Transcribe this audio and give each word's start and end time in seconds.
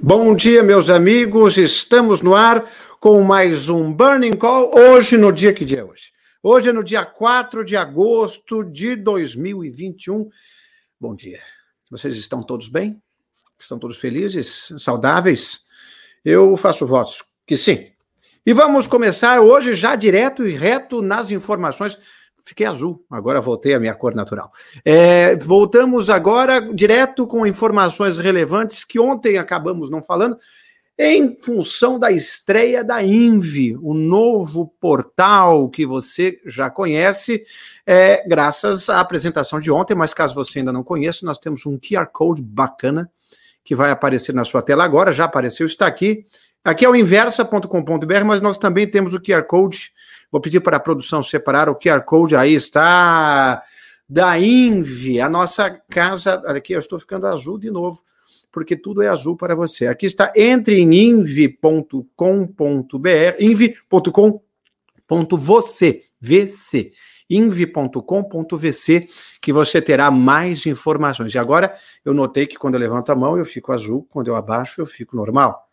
Bom 0.00 0.32
dia, 0.36 0.62
meus 0.62 0.90
amigos. 0.90 1.58
Estamos 1.58 2.22
no 2.22 2.32
ar 2.32 2.64
com 3.00 3.20
mais 3.24 3.68
um 3.68 3.92
Burning 3.92 4.36
Call. 4.36 4.72
Hoje, 4.72 5.16
no 5.16 5.32
dia 5.32 5.52
que 5.52 5.64
dia 5.64 5.80
é 5.80 5.84
hoje? 5.84 6.12
Hoje 6.40 6.68
é 6.68 6.72
no 6.72 6.84
dia 6.84 7.04
4 7.04 7.64
de 7.64 7.76
agosto 7.76 8.62
de 8.62 8.94
2021. 8.94 10.28
Bom 11.00 11.16
dia. 11.16 11.40
Vocês 11.90 12.14
estão 12.14 12.44
todos 12.44 12.68
bem? 12.68 13.02
Estão 13.58 13.76
todos 13.76 13.98
felizes? 13.98 14.72
Saudáveis? 14.78 15.62
Eu 16.24 16.56
faço 16.56 16.86
votos 16.86 17.24
que 17.44 17.56
sim. 17.56 17.90
E 18.46 18.52
vamos 18.52 18.86
começar 18.86 19.40
hoje 19.40 19.74
já 19.74 19.96
direto 19.96 20.46
e 20.46 20.52
reto 20.52 21.02
nas 21.02 21.32
informações 21.32 21.98
Fiquei 22.48 22.64
azul, 22.64 23.04
agora 23.10 23.42
voltei 23.42 23.74
à 23.74 23.78
minha 23.78 23.94
cor 23.94 24.14
natural. 24.14 24.50
É, 24.82 25.36
voltamos 25.36 26.08
agora 26.08 26.60
direto 26.72 27.26
com 27.26 27.46
informações 27.46 28.16
relevantes 28.16 28.86
que 28.86 28.98
ontem 28.98 29.36
acabamos 29.36 29.90
não 29.90 30.02
falando, 30.02 30.38
em 30.98 31.36
função 31.36 31.98
da 31.98 32.10
estreia 32.10 32.82
da 32.82 33.02
Invi, 33.02 33.76
o 33.82 33.92
novo 33.92 34.72
portal 34.80 35.68
que 35.68 35.84
você 35.84 36.40
já 36.46 36.70
conhece, 36.70 37.44
é, 37.86 38.26
graças 38.26 38.88
à 38.88 38.98
apresentação 38.98 39.60
de 39.60 39.70
ontem, 39.70 39.94
mas 39.94 40.14
caso 40.14 40.34
você 40.34 40.60
ainda 40.60 40.72
não 40.72 40.82
conheça, 40.82 41.26
nós 41.26 41.36
temos 41.36 41.66
um 41.66 41.78
QR 41.78 42.06
Code 42.10 42.40
bacana 42.40 43.10
que 43.62 43.74
vai 43.74 43.90
aparecer 43.90 44.34
na 44.34 44.44
sua 44.44 44.62
tela 44.62 44.84
agora, 44.84 45.12
já 45.12 45.26
apareceu, 45.26 45.66
está 45.66 45.86
aqui. 45.86 46.24
Aqui 46.64 46.86
é 46.86 46.88
o 46.88 46.96
inversa.com.br, 46.96 48.24
mas 48.24 48.40
nós 48.40 48.56
também 48.56 48.90
temos 48.90 49.12
o 49.12 49.20
QR 49.20 49.42
Code 49.42 49.92
Vou 50.30 50.40
pedir 50.40 50.60
para 50.60 50.76
a 50.76 50.80
produção 50.80 51.22
separar 51.22 51.68
o 51.68 51.76
QR 51.76 52.02
Code, 52.02 52.36
aí 52.36 52.54
está, 52.54 53.62
da 54.08 54.38
Invi, 54.38 55.20
a 55.20 55.28
nossa 55.28 55.70
casa. 55.70 56.34
Aqui 56.46 56.72
eu 56.72 56.78
estou 56.78 56.98
ficando 56.98 57.26
azul 57.26 57.58
de 57.58 57.70
novo, 57.70 58.02
porque 58.52 58.76
tudo 58.76 59.02
é 59.02 59.08
azul 59.08 59.36
para 59.36 59.54
você. 59.54 59.86
Aqui 59.86 60.06
está, 60.06 60.32
entre 60.36 60.78
em 60.78 60.94
invi.com.br, 60.94 61.98
invi.com.você, 63.40 64.34
VC 66.20 66.92
invi.com.vc, 67.30 69.06
que 69.40 69.52
você 69.52 69.82
terá 69.82 70.10
mais 70.10 70.66
informações. 70.66 71.34
E 71.34 71.38
agora 71.38 71.74
eu 72.04 72.14
notei 72.14 72.46
que 72.46 72.56
quando 72.56 72.74
eu 72.74 72.80
levanto 72.80 73.10
a 73.10 73.16
mão 73.16 73.36
eu 73.36 73.44
fico 73.44 73.72
azul, 73.72 74.06
quando 74.08 74.28
eu 74.28 74.36
abaixo 74.36 74.80
eu 74.80 74.86
fico 74.86 75.14
normal. 75.14 75.68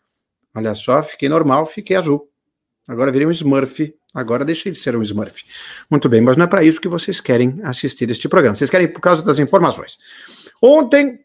Olha 0.54 0.74
só, 0.74 1.02
fiquei 1.02 1.28
normal, 1.28 1.66
fiquei 1.66 1.96
azul. 1.96 2.30
Agora 2.86 3.10
virei 3.10 3.26
um 3.26 3.30
Smurf. 3.30 3.94
Agora 4.14 4.44
deixei 4.44 4.72
de 4.72 4.78
ser 4.78 4.96
um 4.96 5.02
Smurf. 5.02 5.44
Muito 5.90 6.08
bem, 6.08 6.20
mas 6.20 6.36
não 6.36 6.44
é 6.44 6.48
para 6.48 6.64
isso 6.64 6.80
que 6.80 6.88
vocês 6.88 7.20
querem 7.20 7.60
assistir 7.62 8.10
este 8.10 8.28
programa. 8.28 8.54
Vocês 8.54 8.70
querem 8.70 8.88
por 8.88 9.00
causa 9.00 9.24
das 9.24 9.38
informações. 9.38 9.98
Ontem, 10.62 11.20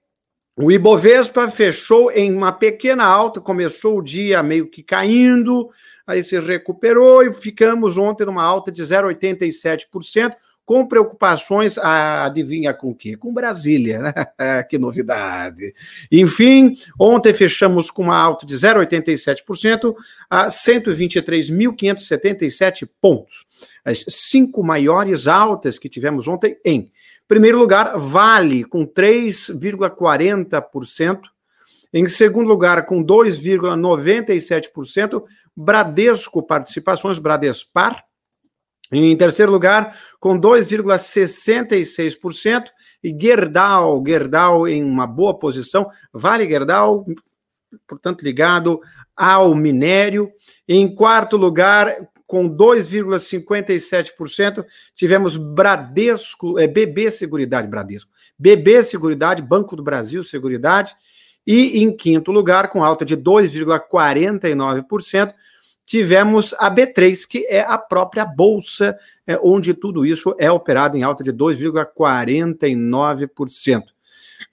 o 0.58 0.72
Ibovespa 0.72 1.50
fechou 1.50 2.12
em 2.12 2.36
uma 2.36 2.52
pequena 2.52 3.06
alta, 3.06 3.40
começou 3.40 4.00
o 4.00 4.04
dia 4.04 4.44
meio 4.44 4.70
que 4.70 4.84
caindo, 4.84 5.70
aí 6.06 6.22
se 6.24 6.38
recuperou 6.40 7.24
e 7.24 7.32
ficamos 7.32 7.98
ontem 7.98 8.26
numa 8.26 8.44
alta 8.44 8.72
de 8.72 8.84
0,87% 8.84 10.36
com 10.72 10.88
preocupações, 10.88 11.78
adivinha 11.78 12.74
com 12.74 12.92
o 12.92 12.96
quê? 12.96 13.18
Com 13.18 13.34
Brasília, 13.34 14.00
né? 14.00 14.14
que 14.70 14.78
novidade. 14.78 15.76
Enfim, 16.10 16.78
ontem 16.98 17.34
fechamos 17.34 17.92
com 17.92 18.04
uma 18.04 18.16
alta 18.16 18.46
de 18.46 18.56
0,87% 18.56 19.94
a 20.30 20.48
123.577 20.48 22.88
pontos. 23.02 23.46
As 23.84 24.06
cinco 24.08 24.64
maiores 24.64 25.28
altas 25.28 25.78
que 25.78 25.90
tivemos 25.90 26.30
ontem 26.30 26.58
em 26.64 26.90
primeiro 27.28 27.60
lugar, 27.60 28.00
Vale, 28.00 28.64
com 28.64 28.88
3,40%. 28.88 31.24
Em 31.94 32.06
segundo 32.06 32.48
lugar, 32.48 32.86
com 32.86 33.04
2,97%, 33.04 35.22
Bradesco 35.54 36.42
Participações, 36.42 37.20
Bradespar, 37.20 38.06
em 38.92 39.16
terceiro 39.16 39.52
lugar, 39.52 39.96
com 40.20 40.40
2,66%, 40.40 42.66
e 43.04 43.16
Gerdau, 43.20 44.04
Gerdau 44.06 44.68
em 44.68 44.84
uma 44.84 45.08
boa 45.08 45.34
posição, 45.38 45.90
Vale 46.14 46.48
Gerdau, 46.48 47.04
portanto, 47.88 48.22
ligado 48.22 48.80
ao 49.16 49.56
minério. 49.56 50.30
Em 50.68 50.94
quarto 50.94 51.38
lugar, 51.38 51.96
com 52.28 52.48
2,57%, 52.50 54.64
tivemos 54.96 55.36
Bradesco, 55.36 56.60
é, 56.60 56.68
BB 56.68 57.10
Seguridade, 57.12 57.68
Bradesco, 57.68 58.12
BB 58.38 58.84
Seguridade, 58.84 59.42
Banco 59.42 59.76
do 59.76 59.82
Brasil 59.84 60.24
Seguridade, 60.24 60.94
e 61.46 61.84
em 61.84 61.94
quinto 61.96 62.32
lugar, 62.32 62.70
com 62.70 62.84
alta 62.84 63.04
de 63.04 63.18
2,49%, 63.18 65.34
tivemos 65.92 66.56
a 66.58 66.74
B3, 66.74 67.28
que 67.28 67.46
é 67.50 67.60
a 67.60 67.78
própria 67.78 68.24
bolsa, 68.24 68.98
é, 69.28 69.38
onde 69.44 69.74
tudo 69.74 70.06
isso 70.06 70.34
é 70.40 70.50
operado 70.50 70.96
em 70.96 71.04
alta 71.04 71.22
de 71.22 71.34
2,49%. 71.34 73.84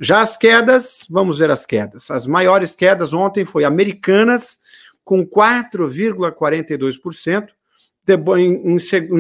Já 0.01 0.21
as 0.21 0.37
quedas, 0.37 1.07
vamos 1.09 1.39
ver 1.39 1.53
as 1.53 1.65
quedas. 1.65 2.11
As 2.11 2.27
maiores 2.27 2.75
quedas 2.75 3.13
ontem 3.13 3.45
foi 3.45 3.63
Americanas, 3.63 4.59
com 5.05 5.25
4,42%, 5.25 7.51
em, 8.15 8.79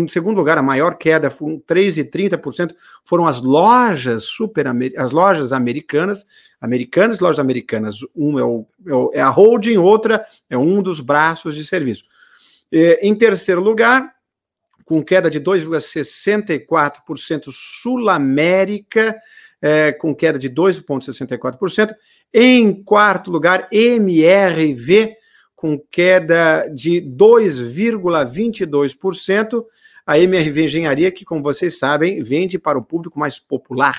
segundo 0.08 0.36
lugar, 0.36 0.58
a 0.58 0.62
maior 0.62 0.96
queda, 0.96 1.30
3,30%, 1.30 2.74
foram 3.04 3.26
as 3.26 3.40
lojas 3.40 4.24
super 4.24 4.66
as 4.96 5.10
lojas 5.10 5.52
americanas, 5.52 6.24
americanas 6.60 7.18
lojas 7.18 7.38
americanas. 7.38 7.96
Um 8.14 8.38
é, 8.38 8.42
é, 8.42 8.94
o, 8.94 9.10
é, 9.14 9.20
a 9.20 9.28
holding, 9.28 9.76
outra 9.76 10.24
é 10.48 10.56
um 10.56 10.82
dos 10.82 11.00
braços 11.00 11.54
de 11.54 11.64
serviço. 11.64 12.04
Em 12.70 13.14
terceiro 13.14 13.62
lugar, 13.62 14.12
com 14.88 15.04
queda 15.04 15.28
de 15.28 15.38
2,64%, 15.38 17.50
Sul 17.52 18.08
América, 18.08 19.14
é, 19.60 19.92
com 19.92 20.14
queda 20.14 20.38
de 20.38 20.48
2,64%. 20.48 21.94
Em 22.32 22.82
quarto 22.82 23.30
lugar, 23.30 23.68
MRV, 23.70 25.17
com 25.58 25.78
queda 25.90 26.66
de 26.72 27.02
2,22%. 27.02 29.64
A 30.06 30.16
MRV 30.16 30.66
Engenharia, 30.66 31.10
que, 31.10 31.24
como 31.24 31.42
vocês 31.42 31.80
sabem, 31.80 32.22
vende 32.22 32.60
para 32.60 32.78
o 32.78 32.84
público 32.84 33.18
mais 33.18 33.40
popular. 33.40 33.98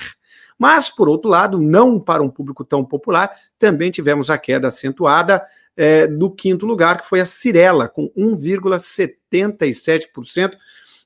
Mas, 0.58 0.90
por 0.90 1.09
outro 1.09 1.30
lado, 1.30 1.62
não 1.62 2.00
para 2.00 2.24
um 2.24 2.30
público 2.30 2.64
tão 2.64 2.86
popular, 2.86 3.30
também 3.59 3.92
tivemos 3.92 4.30
a 4.30 4.38
queda 4.38 4.69
acentuada 4.69 5.46
é, 5.75 6.08
do 6.08 6.31
quinto 6.31 6.66
lugar, 6.66 7.02
que 7.02 7.09
foi 7.09 7.19
a 7.19 7.25
Cirela, 7.25 7.90
com 7.90 8.09
1,77%. 8.18 10.53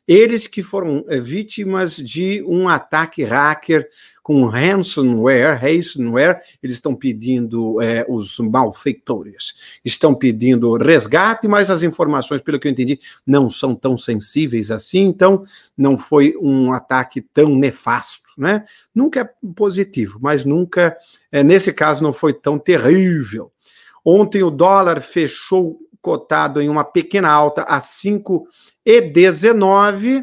Eles 0.08 0.47
que 0.47 0.62
foram 0.62 1.06
é, 1.08 1.18
vítimas 1.18 1.96
de 1.96 2.44
um 2.44 2.68
ataque 2.68 3.24
hacker 3.24 3.88
com 4.22 4.46
ransomware, 4.46 5.58
ransomware, 5.58 6.40
eles 6.62 6.75
estão 6.75 6.96
pedindo, 6.96 7.81
é, 7.81 8.06
os 8.08 8.38
malfeitores, 8.40 9.53
estão 9.84 10.13
pedindo 10.13 10.75
resgate, 10.75 11.47
mas 11.47 11.69
as 11.69 11.84
informações, 11.84 12.42
pelo 12.42 12.59
que 12.59 12.68
eu 12.68 12.72
entendi, 12.72 13.00
não 13.25 13.50
são 13.50 13.74
tão 13.75 13.97
sensíveis 13.97 14.72
assim, 14.72 15.02
então 15.06 15.44
não 15.78 15.97
foi 15.97 16.36
um 16.42 16.74
ataque 16.74 17.22
tão 17.22 17.56
nefasto, 17.56 18.30
né? 18.38 18.66
Nunca 18.94 19.22
é 19.22 19.30
positivo, 19.56 20.19
mas 20.22 20.44
nunca, 20.44 20.97
é, 21.31 21.44
nesse 21.44 21.72
caso, 21.72 22.03
não 22.03 22.13
foi 22.13 22.34
tão 22.34 22.59
terrível. 22.59 23.52
Ontem 24.06 24.44
o 24.44 24.52
dólar 24.52 25.02
fechou 25.02 25.80
cotado 26.03 26.62
em 26.62 26.69
uma 26.69 26.84
pequena 26.84 27.31
alta 27.31 27.64
a 27.64 27.80
5,19. 27.80 30.22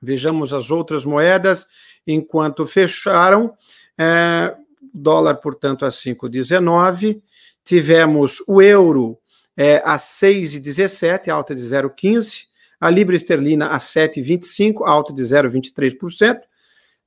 Vejamos 0.00 0.52
as 0.52 0.70
outras 0.70 1.04
moedas 1.06 1.66
enquanto 2.06 2.66
fecharam. 2.66 3.54
É, 3.98 4.54
dólar, 4.94 5.36
portanto, 5.36 5.86
a 5.86 5.88
5,19. 5.88 7.22
Tivemos 7.64 8.44
o 8.46 8.60
euro 8.60 9.18
é, 9.56 9.80
a 9.84 9.96
6,17, 9.96 11.28
alta 11.28 11.54
de 11.54 11.62
0,15. 11.62 12.50
A 12.78 12.90
libra 12.90 13.16
esterlina 13.16 13.68
a 13.68 13.78
7,25, 13.78 14.86
alta 14.86 15.14
de 15.14 15.22
0,23%. 15.22 16.42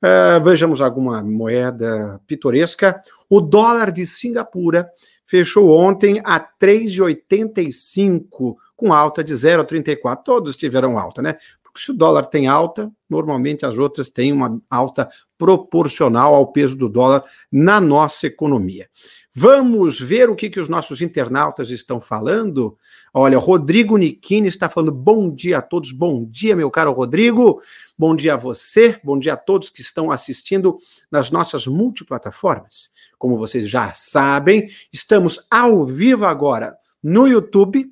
É, 0.06 0.38
vejamos 0.42 0.82
alguma 0.82 1.24
moeda 1.24 2.20
pitoresca. 2.28 3.02
O 3.30 3.40
dólar 3.40 3.90
de 3.90 4.06
Singapura 4.06 4.90
fechou 5.26 5.70
ontem 5.70 6.22
a 6.26 6.42
3,85, 6.42 8.58
com 8.76 8.92
alta 8.92 9.24
de 9.24 9.34
0,34. 9.34 10.24
Todos 10.26 10.58
tiveram 10.58 11.00
alta, 11.00 11.22
né? 11.22 11.38
Porque 11.74 11.86
se 11.86 11.92
o 11.92 11.96
dólar 11.96 12.28
tem 12.28 12.46
alta, 12.46 12.92
normalmente 13.10 13.66
as 13.66 13.80
outras 13.80 14.08
têm 14.08 14.32
uma 14.32 14.62
alta 14.70 15.10
proporcional 15.40 16.36
ao 16.36 16.52
peso 16.52 16.78
do 16.78 16.88
dólar 16.88 17.24
na 17.52 17.82
nossa 17.82 18.28
economia. 18.28 18.88
Vamos 19.34 20.00
ver 20.00 20.30
o 20.30 20.36
que, 20.36 20.52
que 20.52 20.60
os 20.60 20.70
nossos 20.70 21.02
internautas 21.02 21.72
estão 21.72 22.00
falando. 22.00 22.78
Olha, 23.12 23.40
Rodrigo 23.40 23.98
Niquini 23.98 24.48
está 24.48 24.70
falando 24.70 24.92
bom 24.92 25.34
dia 25.34 25.58
a 25.58 25.62
todos. 25.64 25.92
Bom 25.92 26.24
dia, 26.24 26.56
meu 26.56 26.70
caro 26.70 26.92
Rodrigo. 26.92 27.60
Bom 27.98 28.16
dia 28.16 28.36
a 28.36 28.38
você. 28.38 29.00
Bom 29.04 29.18
dia 29.18 29.34
a 29.34 29.38
todos 29.38 29.72
que 29.72 29.82
estão 29.82 30.12
assistindo 30.12 30.78
nas 31.12 31.32
nossas 31.32 31.66
multiplataformas. 31.66 32.92
Como 33.18 33.36
vocês 33.36 33.68
já 33.68 33.92
sabem, 33.94 34.70
estamos 34.92 35.44
ao 35.50 35.88
vivo 35.88 36.26
agora 36.26 36.78
no 37.02 37.28
YouTube, 37.28 37.92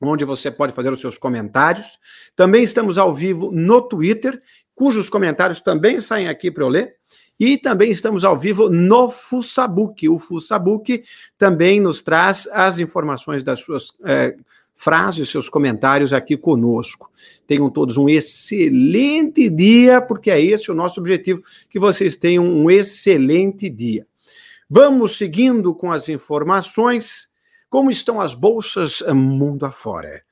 onde 0.00 0.24
você 0.24 0.50
pode 0.50 0.72
fazer 0.72 0.92
os 0.92 1.00
seus 1.00 1.18
comentários. 1.18 1.98
Também 2.34 2.62
estamos 2.62 2.96
ao 2.96 3.14
vivo 3.14 3.50
no 3.52 3.82
Twitter, 3.82 4.40
cujos 4.74 5.10
comentários 5.10 5.60
também 5.60 6.00
saem 6.00 6.28
aqui 6.28 6.50
para 6.50 6.64
eu 6.64 6.68
ler. 6.68 6.94
E 7.38 7.56
também 7.56 7.90
estamos 7.90 8.22
ao 8.22 8.38
vivo 8.38 8.68
no 8.68 9.08
Fusabook. 9.08 10.06
O 10.10 10.18
Fusabook 10.18 11.02
também 11.38 11.80
nos 11.80 12.02
traz 12.02 12.46
as 12.52 12.78
informações 12.78 13.42
das 13.42 13.60
suas 13.60 13.92
é, 14.04 14.36
frases, 14.74 15.30
seus 15.30 15.48
comentários 15.48 16.12
aqui 16.12 16.36
conosco. 16.36 17.10
Tenham 17.46 17.70
todos 17.70 17.96
um 17.96 18.10
excelente 18.10 19.48
dia, 19.48 20.02
porque 20.02 20.30
é 20.30 20.38
esse 20.38 20.70
o 20.70 20.74
nosso 20.74 21.00
objetivo, 21.00 21.42
que 21.70 21.78
vocês 21.78 22.14
tenham 22.14 22.44
um 22.44 22.70
excelente 22.70 23.70
dia. 23.70 24.06
Vamos 24.68 25.16
seguindo 25.16 25.74
com 25.74 25.90
as 25.90 26.10
informações. 26.10 27.29
Como 27.70 27.88
estão 27.88 28.20
as 28.20 28.34
bolsas 28.34 29.00
eh, 29.00 29.12
mundo 29.12 29.64
afora? 29.64 30.24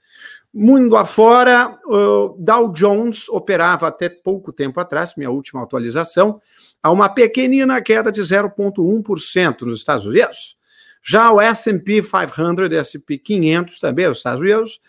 Mundo 0.52 0.96
afora, 0.96 1.79
o 1.87 2.35
Dow 2.37 2.73
Jones 2.73 3.29
operava 3.29 3.87
até 3.87 4.08
pouco 4.08 4.52
tempo 4.52 4.81
atrás, 4.81 5.14
minha 5.17 5.31
última 5.31 5.62
atualização, 5.62 6.40
a 6.82 6.90
uma 6.90 7.08
pequenina 7.08 7.81
queda 7.81 8.11
de 8.11 8.20
0,1% 8.20 9.61
nos 9.61 9.79
Estados 9.79 10.05
Unidos. 10.05 10.56
Já 11.00 11.31
o 11.31 11.40
S&P 11.40 12.02
500, 12.02 12.73
S&P 12.73 13.19
500 13.19 13.79
também, 13.79 14.08
os 14.08 14.19
Estados 14.19 14.40
Unidos, 14.40 14.81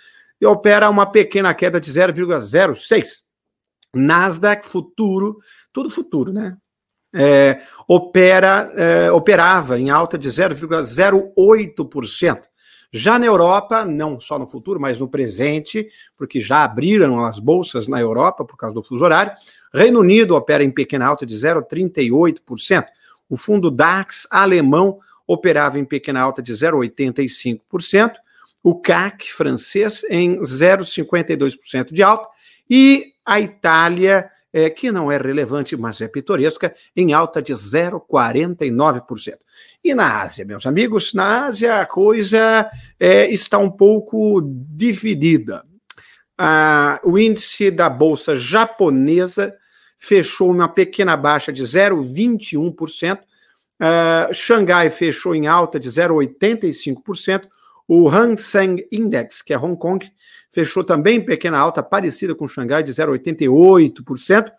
opera 0.44 0.90
uma 0.90 1.06
pequena 1.06 1.54
queda 1.54 1.80
de 1.80 1.92
0,06. 1.92 3.22
Nasdaq 3.94 4.68
futuro, 4.68 5.40
tudo 5.72 5.90
futuro, 5.90 6.34
né? 6.34 6.58
É, 7.14 7.60
opera, 7.88 8.72
é, 8.76 9.12
operava 9.12 9.80
em 9.80 9.90
alta 9.90 10.18
de 10.18 10.30
0,08%. 10.30 12.44
Já 12.92 13.20
na 13.20 13.26
Europa, 13.26 13.86
não 13.86 14.20
só 14.20 14.40
no 14.40 14.48
futuro, 14.48 14.80
mas 14.80 15.00
no 15.00 15.08
presente, 15.08 15.88
porque 16.18 16.42
já 16.42 16.64
abriram 16.64 17.24
as 17.24 17.40
bolsas 17.40 17.88
na 17.88 18.00
Europa 18.00 18.44
por 18.44 18.58
causa 18.58 18.74
do 18.74 18.84
fuso 18.84 19.04
horário, 19.04 19.32
Reino 19.74 20.00
Unido 20.00 20.36
opera 20.36 20.64
em 20.64 20.72
pequena 20.72 21.06
alta 21.06 21.26
de 21.26 21.36
0,38%. 21.36 22.86
O 23.30 23.38
fundo 23.38 23.70
DAX 23.70 24.28
alemão 24.32 24.98
operava 25.28 25.78
em 25.78 25.86
pequena 25.86 26.20
alta 26.20 26.42
de 26.42 26.52
0,85%. 26.52 28.14
O 28.64 28.82
CAC 28.82 29.32
francês 29.32 30.04
em 30.10 30.38
0,52% 30.38 31.94
de 31.94 32.02
alta. 32.02 32.28
E 32.68 33.14
a 33.24 33.40
Itália 33.40 34.30
é, 34.52 34.70
que 34.70 34.92
não 34.92 35.12
é 35.12 35.18
relevante, 35.18 35.78
mas 35.78 36.02
é 36.02 36.08
pitoresca, 36.08 36.74
em 36.96 37.14
alta 37.14 37.42
de 37.42 37.54
0,49%. 37.54 39.38
E 39.84 39.94
na 39.94 40.22
Ásia, 40.22 40.46
meus 40.46 40.66
amigos, 40.66 41.14
na 41.14 41.46
Ásia 41.46 41.82
a 41.82 41.86
coisa 41.86 42.70
é, 43.00 43.30
está 43.30 43.58
um 43.58 43.70
pouco 43.70 44.42
dividida. 44.44 45.64
Ah, 46.38 47.00
o 47.04 47.18
índice 47.20 47.70
da 47.70 47.90
bolsa 47.90 48.36
japonesa 48.36 49.54
fechou 49.98 50.50
uma 50.50 50.70
pequena 50.70 51.18
baixa 51.18 51.52
de 51.52 51.62
0,21%. 51.62 53.20
Uh, 53.82 54.34
Xangai 54.34 54.90
fechou 54.90 55.36
em 55.36 55.48
alta 55.48 55.80
de 55.80 55.90
0,85%. 55.90 57.48
O 57.88 58.08
Hang 58.10 58.40
Seng 58.40 58.88
Index, 58.92 59.42
que 59.42 59.54
é 59.54 59.58
Hong 59.58 59.78
Kong, 59.78 60.10
fechou 60.52 60.84
também 60.84 61.18
em 61.18 61.26
pequena 61.26 61.58
alta, 61.58 61.82
parecida 61.84 62.36
com 62.36 62.48
Xangai, 62.48 62.84
de 62.84 62.92
0,88%. 62.92 64.52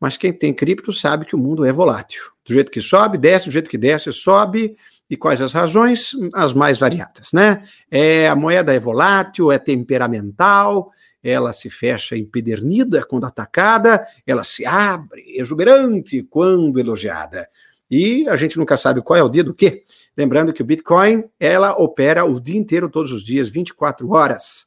Mas 0.00 0.16
quem 0.16 0.32
tem 0.32 0.52
cripto 0.52 0.92
sabe 0.92 1.24
que 1.24 1.34
o 1.34 1.38
mundo 1.38 1.64
é 1.64 1.72
volátil. 1.72 2.22
Do 2.44 2.52
jeito 2.52 2.70
que 2.70 2.80
sobe, 2.80 3.16
desce, 3.16 3.46
do 3.46 3.52
jeito 3.52 3.70
que 3.70 3.78
desce, 3.78 4.12
sobe. 4.12 4.76
E 5.08 5.16
quais 5.16 5.40
as 5.40 5.52
razões? 5.52 6.10
As 6.34 6.52
mais 6.52 6.78
variadas, 6.78 7.32
né? 7.32 7.62
É, 7.90 8.28
a 8.28 8.36
moeda 8.36 8.74
é 8.74 8.78
volátil, 8.78 9.52
é 9.52 9.58
temperamental, 9.58 10.90
ela 11.22 11.52
se 11.52 11.70
fecha 11.70 12.16
empedernida 12.16 13.04
quando 13.04 13.24
atacada, 13.24 14.04
ela 14.26 14.44
se 14.44 14.66
abre 14.66 15.24
exuberante 15.36 16.22
quando 16.24 16.78
elogiada. 16.78 17.48
E 17.90 18.28
a 18.28 18.36
gente 18.36 18.58
nunca 18.58 18.76
sabe 18.76 19.00
qual 19.00 19.18
é 19.18 19.22
o 19.22 19.28
dia 19.28 19.44
do 19.44 19.54
quê. 19.54 19.84
Lembrando 20.16 20.52
que 20.52 20.60
o 20.62 20.64
Bitcoin, 20.64 21.24
ela 21.38 21.80
opera 21.80 22.24
o 22.24 22.40
dia 22.40 22.58
inteiro, 22.58 22.90
todos 22.90 23.12
os 23.12 23.24
dias, 23.24 23.48
24 23.48 24.10
horas. 24.10 24.66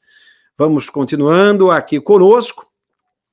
Vamos 0.58 0.90
continuando 0.90 1.70
aqui 1.70 2.00
conosco. 2.00 2.68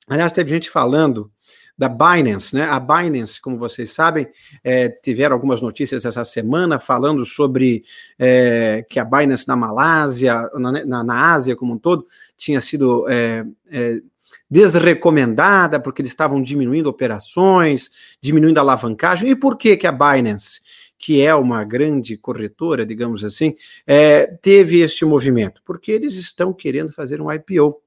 Aliás, 0.09 0.33
teve 0.33 0.51
gente 0.51 0.71
falando 0.71 1.31
da 1.77 1.89
Binance, 1.89 2.55
né? 2.55 2.65
A 2.65 2.81
Binance, 2.81 3.41
como 3.41 3.59
vocês 3.59 3.93
sabem, 3.93 4.27
é, 4.65 4.89
tiveram 4.89 5.35
algumas 5.35 5.61
notícias 5.61 6.05
essa 6.05 6.25
semana 6.25 6.79
falando 6.79 7.25
sobre 7.25 7.85
é, 8.19 8.85
que 8.89 8.99
a 8.99 9.05
Binance 9.05 9.47
na 9.47 9.57
Malásia, 9.57 10.49
na, 10.55 10.73
na, 10.73 11.05
na, 11.05 11.33
Ásia 11.33 11.55
como 11.55 11.75
um 11.75 11.79
todo, 11.79 12.07
tinha 12.37 12.61
sido 12.61 13.07
é, 13.09 13.45
é 13.71 14.01
desrecomendada 14.49 15.81
porque 15.81 16.01
eles 16.01 16.13
estavam 16.13 16.41
diminuindo 16.41 16.87
operações, 16.89 17.91
diminuindo 18.21 18.59
a 18.59 18.61
alavancagem. 18.61 19.31
E 19.31 19.37
por 19.37 19.57
que 19.57 19.77
que 19.77 19.87
a 19.87 19.93
Binance 19.93 20.61
que 20.99 21.21
é 21.21 21.35
uma 21.35 21.63
grande 21.63 22.17
corretora, 22.17 22.87
digamos 22.87 23.23
assim, 23.23 23.55
é, 23.87 24.27
teve 24.27 24.81
este 24.81 25.05
movimento? 25.05 25.61
Porque 25.65 25.93
eles 25.93 26.15
estão 26.15 26.53
querendo 26.53 26.91
fazer 26.91 27.21
um 27.21 27.31
IPO. 27.31 27.83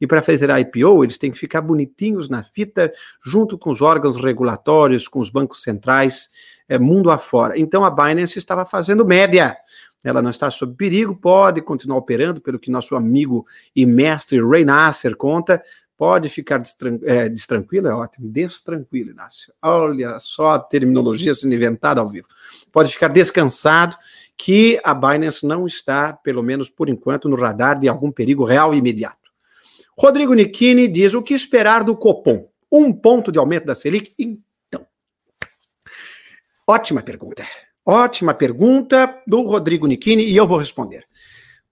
E 0.00 0.06
para 0.06 0.22
fazer 0.22 0.50
a 0.50 0.60
IPO, 0.60 1.04
eles 1.04 1.18
têm 1.18 1.30
que 1.30 1.38
ficar 1.38 1.60
bonitinhos 1.60 2.28
na 2.28 2.42
fita, 2.42 2.92
junto 3.24 3.56
com 3.56 3.70
os 3.70 3.80
órgãos 3.80 4.16
regulatórios, 4.16 5.08
com 5.08 5.20
os 5.20 5.30
bancos 5.30 5.62
centrais, 5.62 6.30
é, 6.68 6.78
mundo 6.78 7.10
afora. 7.10 7.58
Então 7.58 7.84
a 7.84 7.90
Binance 7.90 8.38
estava 8.38 8.64
fazendo 8.64 9.04
média. 9.04 9.56
Ela 10.02 10.20
não 10.20 10.28
está 10.30 10.50
sob 10.50 10.74
perigo, 10.76 11.16
pode 11.16 11.62
continuar 11.62 11.96
operando, 11.96 12.40
pelo 12.40 12.58
que 12.58 12.70
nosso 12.70 12.94
amigo 12.94 13.46
e 13.74 13.86
mestre 13.86 14.38
Ray 14.38 14.64
Nasser 14.64 15.16
conta. 15.16 15.62
Pode 15.96 16.28
ficar 16.28 16.58
destran 16.58 16.98
é, 17.04 17.28
destranquilo, 17.28 17.86
é 17.86 17.94
ótimo. 17.94 18.28
Destranquilo, 18.28 19.12
Inácio. 19.12 19.52
Olha 19.62 20.18
só 20.18 20.50
a 20.50 20.58
terminologia 20.58 21.32
sendo 21.34 21.54
inventada 21.54 22.00
ao 22.00 22.08
vivo. 22.08 22.26
Pode 22.72 22.92
ficar 22.92 23.08
descansado 23.08 23.96
que 24.36 24.80
a 24.82 24.92
Binance 24.92 25.46
não 25.46 25.66
está, 25.66 26.12
pelo 26.12 26.42
menos 26.42 26.68
por 26.68 26.88
enquanto, 26.88 27.28
no 27.28 27.36
radar 27.36 27.78
de 27.78 27.88
algum 27.88 28.10
perigo 28.10 28.44
real 28.44 28.74
e 28.74 28.78
imediato. 28.78 29.23
Rodrigo 29.98 30.34
Nichini 30.34 30.88
diz: 30.88 31.14
o 31.14 31.22
que 31.22 31.34
esperar 31.34 31.84
do 31.84 31.96
Copom? 31.96 32.48
Um 32.70 32.92
ponto 32.92 33.30
de 33.30 33.38
aumento 33.38 33.66
da 33.66 33.74
Selic? 33.74 34.14
Então. 34.18 34.86
Ótima 36.66 37.02
pergunta. 37.02 37.46
Ótima 37.86 38.34
pergunta 38.34 39.22
do 39.26 39.42
Rodrigo 39.42 39.86
Nichini 39.86 40.24
e 40.24 40.36
eu 40.36 40.46
vou 40.46 40.58
responder. 40.58 41.06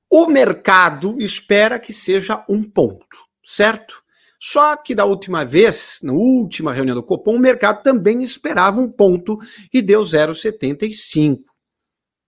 O 0.08 0.26
mercado 0.26 1.16
espera 1.18 1.78
que 1.78 1.92
seja 1.92 2.44
um 2.48 2.62
ponto, 2.62 3.16
certo? 3.42 4.02
Só 4.38 4.76
que 4.76 4.94
da 4.94 5.04
última 5.04 5.44
vez, 5.44 6.00
na 6.02 6.12
última 6.12 6.72
reunião 6.72 6.94
do 6.94 7.02
Copom, 7.02 7.36
o 7.36 7.38
mercado 7.38 7.82
também 7.82 8.22
esperava 8.22 8.80
um 8.80 8.90
ponto 8.90 9.38
e 9.72 9.80
deu 9.80 10.02
0,75. 10.02 11.38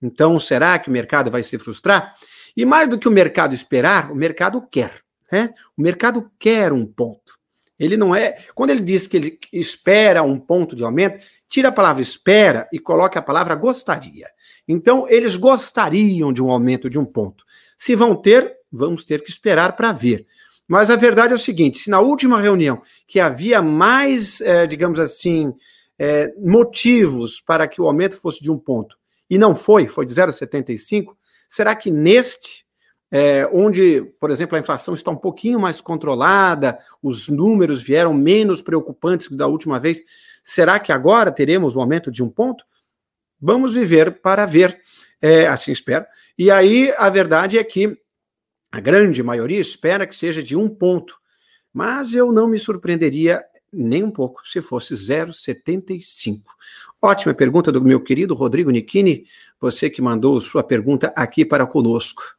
Então, 0.01 0.39
será 0.39 0.79
que 0.79 0.89
o 0.89 0.93
mercado 0.93 1.31
vai 1.31 1.43
se 1.43 1.59
frustrar? 1.59 2.15
E 2.57 2.65
mais 2.65 2.89
do 2.89 2.99
que 2.99 3.09
o 3.09 3.11
mercado 3.11 3.55
esperar, 3.55 4.11
o 4.13 4.15
mercado 4.15 4.67
quer. 4.67 5.04
Né? 5.35 5.53
O 5.77 5.83
mercado 5.83 6.31
quer 6.39 6.73
um 6.73 6.87
ponto. 6.87 7.41
Ele 7.77 7.97
não 7.97 8.15
é. 8.15 8.39
Quando 8.55 8.71
ele 8.71 8.83
diz 8.83 9.09
que 9.09 9.17
ele 9.17 9.39
espera 9.53 10.23
um 10.23 10.39
ponto 10.39 10.77
de 10.77 10.85
aumento, 10.85 11.27
tira 11.49 11.71
a 11.71 11.73
palavra 11.73 12.01
espera 12.01 12.69
e 12.73 12.79
coloca 12.79 13.19
a 13.19 13.23
palavra 13.23 13.57
gostaria. 13.57 14.29
Então, 14.69 15.09
eles 15.09 15.35
gostariam 15.35 16.33
de 16.33 16.41
um 16.41 16.53
aumento 16.53 16.89
de 16.89 17.01
um 17.01 17.05
ponto. 17.05 17.45
Se 17.77 17.97
vão 17.97 18.15
ter, 18.15 18.57
vamos 18.71 19.05
ter 19.05 19.25
que 19.25 19.29
esperar 19.29 19.75
para 19.75 19.91
ver. 19.91 20.25
Mas 20.69 20.89
a 20.89 20.95
verdade 20.95 21.33
é 21.33 21.37
o 21.37 21.39
seguinte: 21.39 21.79
se 21.79 21.91
na 21.91 21.99
última 21.99 22.41
reunião 22.41 22.81
que 23.05 23.19
havia 23.19 23.61
mais, 23.61 24.41
é, 24.41 24.69
digamos 24.69 25.01
assim, 25.01 25.53
é, 25.99 26.33
motivos 26.39 27.41
para 27.41 27.67
que 27.67 27.83
o 27.83 27.87
aumento 27.89 28.17
fosse 28.17 28.41
de 28.41 28.53
um 28.53 28.57
ponto 28.57 28.97
e 29.29 29.37
não 29.37 29.57
foi, 29.57 29.89
foi 29.89 30.07
de 30.07 30.15
0,75, 30.15 31.17
será 31.49 31.75
que 31.75 31.91
neste, 31.91 32.64
é, 33.17 33.49
onde, 33.53 34.03
por 34.19 34.33
exemplo, 34.33 34.57
a 34.57 34.61
inflação 34.61 34.93
está 34.93 35.09
um 35.09 35.17
pouquinho 35.17 35.61
mais 35.61 35.81
controlada, 35.81 36.77
os 37.01 37.29
números 37.29 37.81
vieram 37.81 38.13
menos 38.13 38.61
preocupantes 38.61 39.29
que 39.29 39.37
da 39.37 39.47
última 39.47 39.79
vez, 39.79 40.03
será 40.43 40.81
que 40.81 40.91
agora 40.91 41.31
teremos 41.31 41.77
o 41.77 41.79
um 41.79 41.83
aumento 41.83 42.11
de 42.11 42.25
um 42.25 42.29
ponto? 42.29 42.65
Vamos 43.41 43.73
viver 43.73 44.21
para 44.21 44.45
ver, 44.47 44.81
é, 45.23 45.47
assim 45.47 45.71
espero. 45.71 46.05
E 46.37 46.51
aí 46.51 46.93
a 46.99 47.09
verdade 47.09 47.57
é 47.57 47.63
que 47.63 47.97
a 48.73 48.81
grande 48.81 49.23
maioria 49.23 49.61
espera 49.61 50.09
que 50.09 50.17
seja 50.17 50.43
de 50.43 50.57
um 50.57 50.69
ponto, 50.69 51.17
mas 51.73 52.15
eu 52.15 52.33
não 52.33 52.49
me 52.49 52.59
surpreenderia 52.59 53.45
nem 53.73 54.03
um 54.03 54.11
pouco 54.11 54.45
se 54.45 54.61
fosse 54.61 54.93
0,75. 54.93 56.41
Ótima 57.01 57.33
pergunta 57.33 57.71
do 57.71 57.81
meu 57.81 58.01
querido 58.01 58.35
Rodrigo 58.35 58.73
Nichini, 58.73 59.25
você 59.61 59.89
que 59.89 60.03
mandou 60.03 60.41
sua 60.41 60.65
pergunta 60.65 61.13
aqui 61.15 61.45
para 61.45 61.65
conosco. 61.65 62.35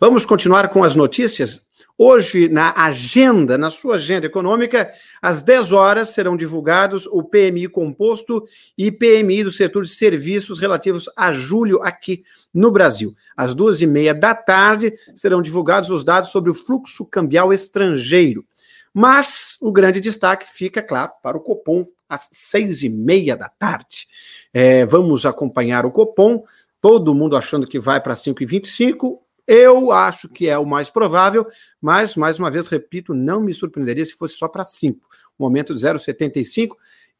Vamos 0.00 0.26
continuar 0.26 0.68
com 0.68 0.84
as 0.84 0.94
notícias? 0.94 1.62
Hoje, 1.96 2.48
na 2.48 2.72
agenda, 2.76 3.58
na 3.58 3.70
sua 3.70 3.96
agenda 3.96 4.26
econômica, 4.26 4.90
às 5.20 5.42
10 5.42 5.72
horas 5.72 6.08
serão 6.10 6.36
divulgados 6.36 7.06
o 7.06 7.22
PMI 7.22 7.68
composto 7.68 8.44
e 8.76 8.90
PMI 8.90 9.44
do 9.44 9.52
setor 9.52 9.84
de 9.84 9.90
serviços 9.90 10.58
relativos 10.58 11.08
a 11.16 11.32
julho 11.32 11.82
aqui 11.82 12.24
no 12.52 12.70
Brasil. 12.70 13.14
Às 13.36 13.54
duas 13.54 13.80
e 13.82 13.86
meia 13.86 14.14
da 14.14 14.34
tarde 14.34 14.92
serão 15.14 15.42
divulgados 15.42 15.90
os 15.90 16.02
dados 16.02 16.30
sobre 16.30 16.50
o 16.50 16.54
fluxo 16.54 17.04
cambial 17.04 17.52
estrangeiro. 17.52 18.44
Mas 18.92 19.56
o 19.60 19.72
grande 19.72 20.00
destaque 20.00 20.46
fica, 20.50 20.82
claro, 20.82 21.12
para 21.22 21.36
o 21.36 21.40
Copom 21.40 21.86
às 22.08 22.28
seis 22.30 22.82
e 22.82 22.88
meia 22.88 23.36
da 23.36 23.48
tarde. 23.48 24.06
É, 24.52 24.84
vamos 24.84 25.24
acompanhar 25.24 25.86
o 25.86 25.90
Copom, 25.90 26.44
todo 26.80 27.14
mundo 27.14 27.36
achando 27.36 27.66
que 27.66 27.78
vai 27.78 28.00
para 28.00 28.14
5,25, 28.14 29.18
eu 29.52 29.92
acho 29.92 30.30
que 30.30 30.48
é 30.48 30.56
o 30.56 30.64
mais 30.64 30.88
provável, 30.88 31.46
mas, 31.78 32.16
mais 32.16 32.38
uma 32.38 32.50
vez, 32.50 32.68
repito, 32.68 33.12
não 33.12 33.42
me 33.42 33.52
surpreenderia 33.52 34.04
se 34.04 34.14
fosse 34.14 34.34
só 34.34 34.48
para 34.48 34.64
5. 34.64 34.98
O 35.38 35.42
momento 35.42 35.74
de 35.74 35.80
0,75, 35.80 36.70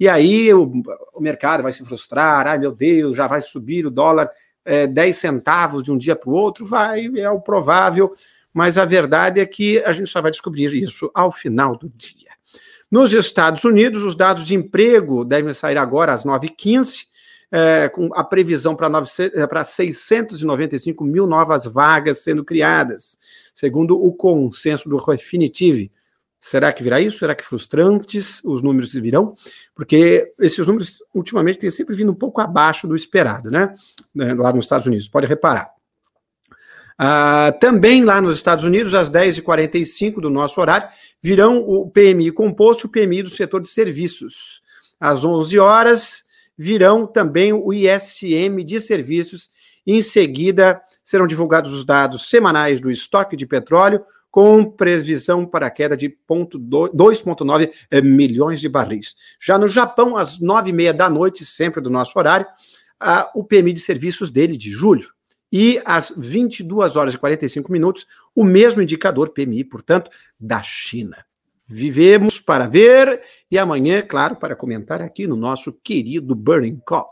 e 0.01 0.09
aí 0.09 0.53
o, 0.55 0.73
o, 1.13 1.21
mercado 1.21 1.63
vai 1.63 1.75
se 1.75 1.85
frustrar, 1.85 2.47
ai 2.47 2.59
meu 2.59 2.73
Deus, 2.73 3.17
já 3.17 3.27
vai 3.27 3.43
subir 3.43 3.85
o 3.85 3.91
dólar 3.91 4.31
é, 4.65 4.87
10 4.87 5.15
centavos 5.15 5.83
de 5.83 5.93
um 5.93 5.99
dia 5.99 6.17
para 6.17 6.31
o 6.31 6.33
outro, 6.33 6.65
vai, 6.65 7.07
é 7.19 7.31
o 7.31 7.41
provável, 7.41 8.13
mas 8.53 8.79
a 8.79 8.87
verdade 8.87 9.39
é 9.39 9.45
que 9.45 9.79
a 9.85 9.93
gente 9.93 10.09
só 10.09 10.23
vai 10.23 10.31
descobrir 10.31 10.73
isso 10.75 11.11
ao 11.13 11.31
final 11.31 11.77
do 11.77 11.91
dia. 11.91 12.31
Nos 12.91 13.13
Estados 13.13 13.63
Unidos, 13.65 14.03
os 14.05 14.15
dados 14.15 14.45
de 14.45 14.55
emprego 14.55 15.23
devem 15.23 15.53
sair 15.53 15.77
agora 15.77 16.15
às 16.15 16.25
9h15, 16.25 17.12
é, 17.53 17.87
com 17.91 18.09
a 18.15 18.25
previsão 18.25 18.75
para 18.75 19.63
695 19.63 21.05
é, 21.05 21.07
mil 21.07 21.27
novas 21.27 21.67
vagas 21.67 22.23
sendo 22.23 22.43
criadas, 22.43 23.19
segundo 23.55 24.03
o 24.03 24.11
consenso 24.13 24.89
do 24.89 24.97
Refinitiv. 24.97 25.91
Será 26.41 26.73
que 26.73 26.83
virá 26.83 27.01
isso? 27.01 27.19
Será 27.19 27.37
que 27.37 27.45
frustrantes 27.45 28.43
os 28.43 28.63
números 28.63 28.95
virão? 28.95 29.37
Porque 29.77 30.33
esses 30.41 30.67
números, 30.67 31.05
ultimamente, 31.15 31.59
têm 31.59 31.71
sempre 31.71 31.95
vindo 31.95 32.11
um 32.11 32.17
pouco 32.17 32.41
abaixo 32.41 32.89
do 32.89 32.97
esperado, 32.97 33.49
né? 33.49 33.75
né 34.13 34.35
lá 34.35 34.53
nos 34.53 34.65
Estados 34.65 34.87
Unidos, 34.87 35.09
pode 35.09 35.27
reparar. 35.27 35.71
Ah, 36.99 37.55
também 37.61 38.05
lá 38.05 38.21
nos 38.21 38.37
Estados 38.37 38.65
Unidos, 38.65 38.95
às 38.95 39.11
10h45 39.11 40.21
do 40.21 40.31
nosso 40.31 40.61
horário, 40.61 40.89
virão 41.23 41.59
o 41.59 41.89
PMI 41.89 42.33
composto 42.33 42.87
e 42.87 42.89
o 42.89 42.91
PMI 42.91 43.23
do 43.23 43.31
setor 43.31 43.61
de 43.61 43.69
serviços. 43.69 44.63
Às 44.99 45.25
11 45.25 45.59
horas, 45.59 46.25
virão 46.63 47.09
também 47.09 47.53
o 47.53 47.73
ISM 47.73 48.63
de 48.65 48.81
serviços. 48.81 49.51
Em 49.85 50.01
seguida, 50.01 50.81
serão 51.03 51.27
divulgados 51.27 51.73
os 51.73 51.85
dados 51.85 52.31
semanais 52.31 52.81
do 52.81 52.89
estoque 52.89 53.37
de 53.37 53.45
petróleo, 53.45 54.05
com 54.31 54.65
previsão 54.65 55.45
para 55.45 55.67
a 55.67 55.71
queda 55.71 55.97
de 55.97 56.09
2,9 56.09 57.71
eh, 57.91 58.01
milhões 58.01 58.61
de 58.61 58.69
barris. 58.69 59.17
Já 59.41 59.59
no 59.59 59.67
Japão, 59.67 60.17
às 60.17 60.39
9h30 60.39 60.93
da 60.93 61.11
noite, 61.11 61.45
sempre 61.45 61.83
do 61.83 61.91
nosso 61.91 62.17
horário, 62.17 62.47
o 63.35 63.43
PMI 63.43 63.73
de 63.73 63.81
serviços 63.81 64.31
dele 64.31 64.57
de 64.57 64.71
julho. 64.71 65.11
E 65.51 65.83
às 65.85 66.15
22 66.17 66.95
horas 66.95 67.13
e 67.13 67.19
45 67.19 67.73
minutos, 67.73 68.07
o 68.35 68.45
mesmo 68.45 68.81
indicador 68.81 69.31
PMI, 69.31 69.65
portanto, 69.65 70.11
da 70.39 70.63
China. 70.63 71.17
Vivemos 71.69 72.41
para 72.41 72.67
ver 72.67 73.23
e 73.51 73.59
amanhã, 73.59 74.03
claro, 74.03 74.37
para 74.37 74.57
comentar 74.57 75.01
aqui 75.01 75.27
no 75.27 75.37
nosso 75.37 75.73
querido 75.73 76.35
Burning 76.35 76.81
Call. 76.85 77.09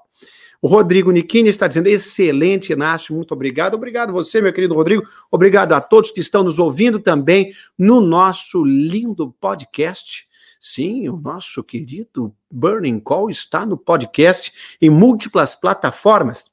O 0.62 0.68
Rodrigo 0.68 1.10
Nichini 1.10 1.48
está 1.48 1.66
dizendo: 1.66 1.88
excelente, 1.88 2.72
Inácio, 2.72 3.14
muito 3.14 3.32
obrigado. 3.32 3.74
Obrigado 3.74 4.12
você, 4.12 4.40
meu 4.40 4.52
querido 4.52 4.74
Rodrigo. 4.74 5.02
Obrigado 5.30 5.72
a 5.72 5.80
todos 5.80 6.10
que 6.10 6.20
estão 6.20 6.42
nos 6.42 6.58
ouvindo 6.58 7.00
também 7.00 7.52
no 7.78 8.00
nosso 8.00 8.62
lindo 8.64 9.34
podcast. 9.40 10.28
Sim, 10.60 11.08
o 11.08 11.16
nosso 11.16 11.64
querido 11.64 12.34
Burning 12.50 13.00
Call 13.00 13.30
está 13.30 13.64
no 13.64 13.78
podcast 13.78 14.52
em 14.80 14.90
múltiplas 14.90 15.54
plataformas. 15.54 16.50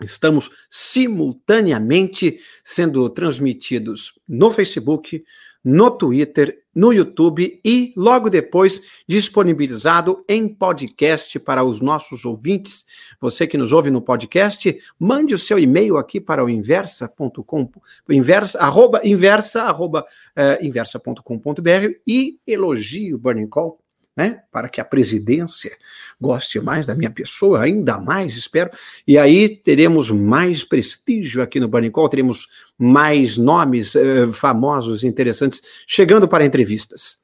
Estamos 0.00 0.50
simultaneamente 0.70 2.38
sendo 2.62 3.08
transmitidos 3.10 4.18
no 4.28 4.52
Facebook, 4.52 5.24
no 5.64 5.90
Twitter, 5.90 6.62
no 6.74 6.92
YouTube 6.92 7.60
e 7.64 7.94
logo 7.96 8.28
depois 8.28 8.82
disponibilizado 9.08 10.24
em 10.28 10.48
podcast 10.48 11.38
para 11.38 11.64
os 11.64 11.80
nossos 11.80 12.24
ouvintes. 12.24 12.84
Você 13.20 13.46
que 13.46 13.56
nos 13.56 13.72
ouve 13.72 13.90
no 13.90 14.02
podcast, 14.02 14.76
mande 14.98 15.34
o 15.34 15.38
seu 15.38 15.58
e-mail 15.58 15.96
aqui 15.96 16.20
para 16.20 16.44
o 16.44 16.50
inversa.com, 16.50 17.70
inversa, 18.10 18.58
arroba, 18.58 19.00
inversa, 19.04 19.62
arroba, 19.62 20.04
uh, 20.36 20.64
inversa.com.br 20.64 21.94
e 22.06 22.38
elogie 22.46 23.14
o 23.14 23.18
Burning 23.18 23.48
Call 23.48 23.83
né? 24.16 24.42
Para 24.50 24.68
que 24.68 24.80
a 24.80 24.84
presidência 24.84 25.76
goste 26.20 26.60
mais 26.60 26.86
da 26.86 26.94
minha 26.94 27.10
pessoa, 27.10 27.62
ainda 27.62 27.98
mais, 27.98 28.36
espero. 28.36 28.70
E 29.06 29.18
aí 29.18 29.48
teremos 29.48 30.10
mais 30.10 30.62
prestígio 30.62 31.42
aqui 31.42 31.58
no 31.58 31.70
Call, 31.90 32.08
teremos 32.08 32.48
mais 32.78 33.36
nomes 33.36 33.94
uh, 33.94 34.32
famosos, 34.32 35.02
interessantes, 35.02 35.62
chegando 35.86 36.28
para 36.28 36.44
entrevistas. 36.44 37.18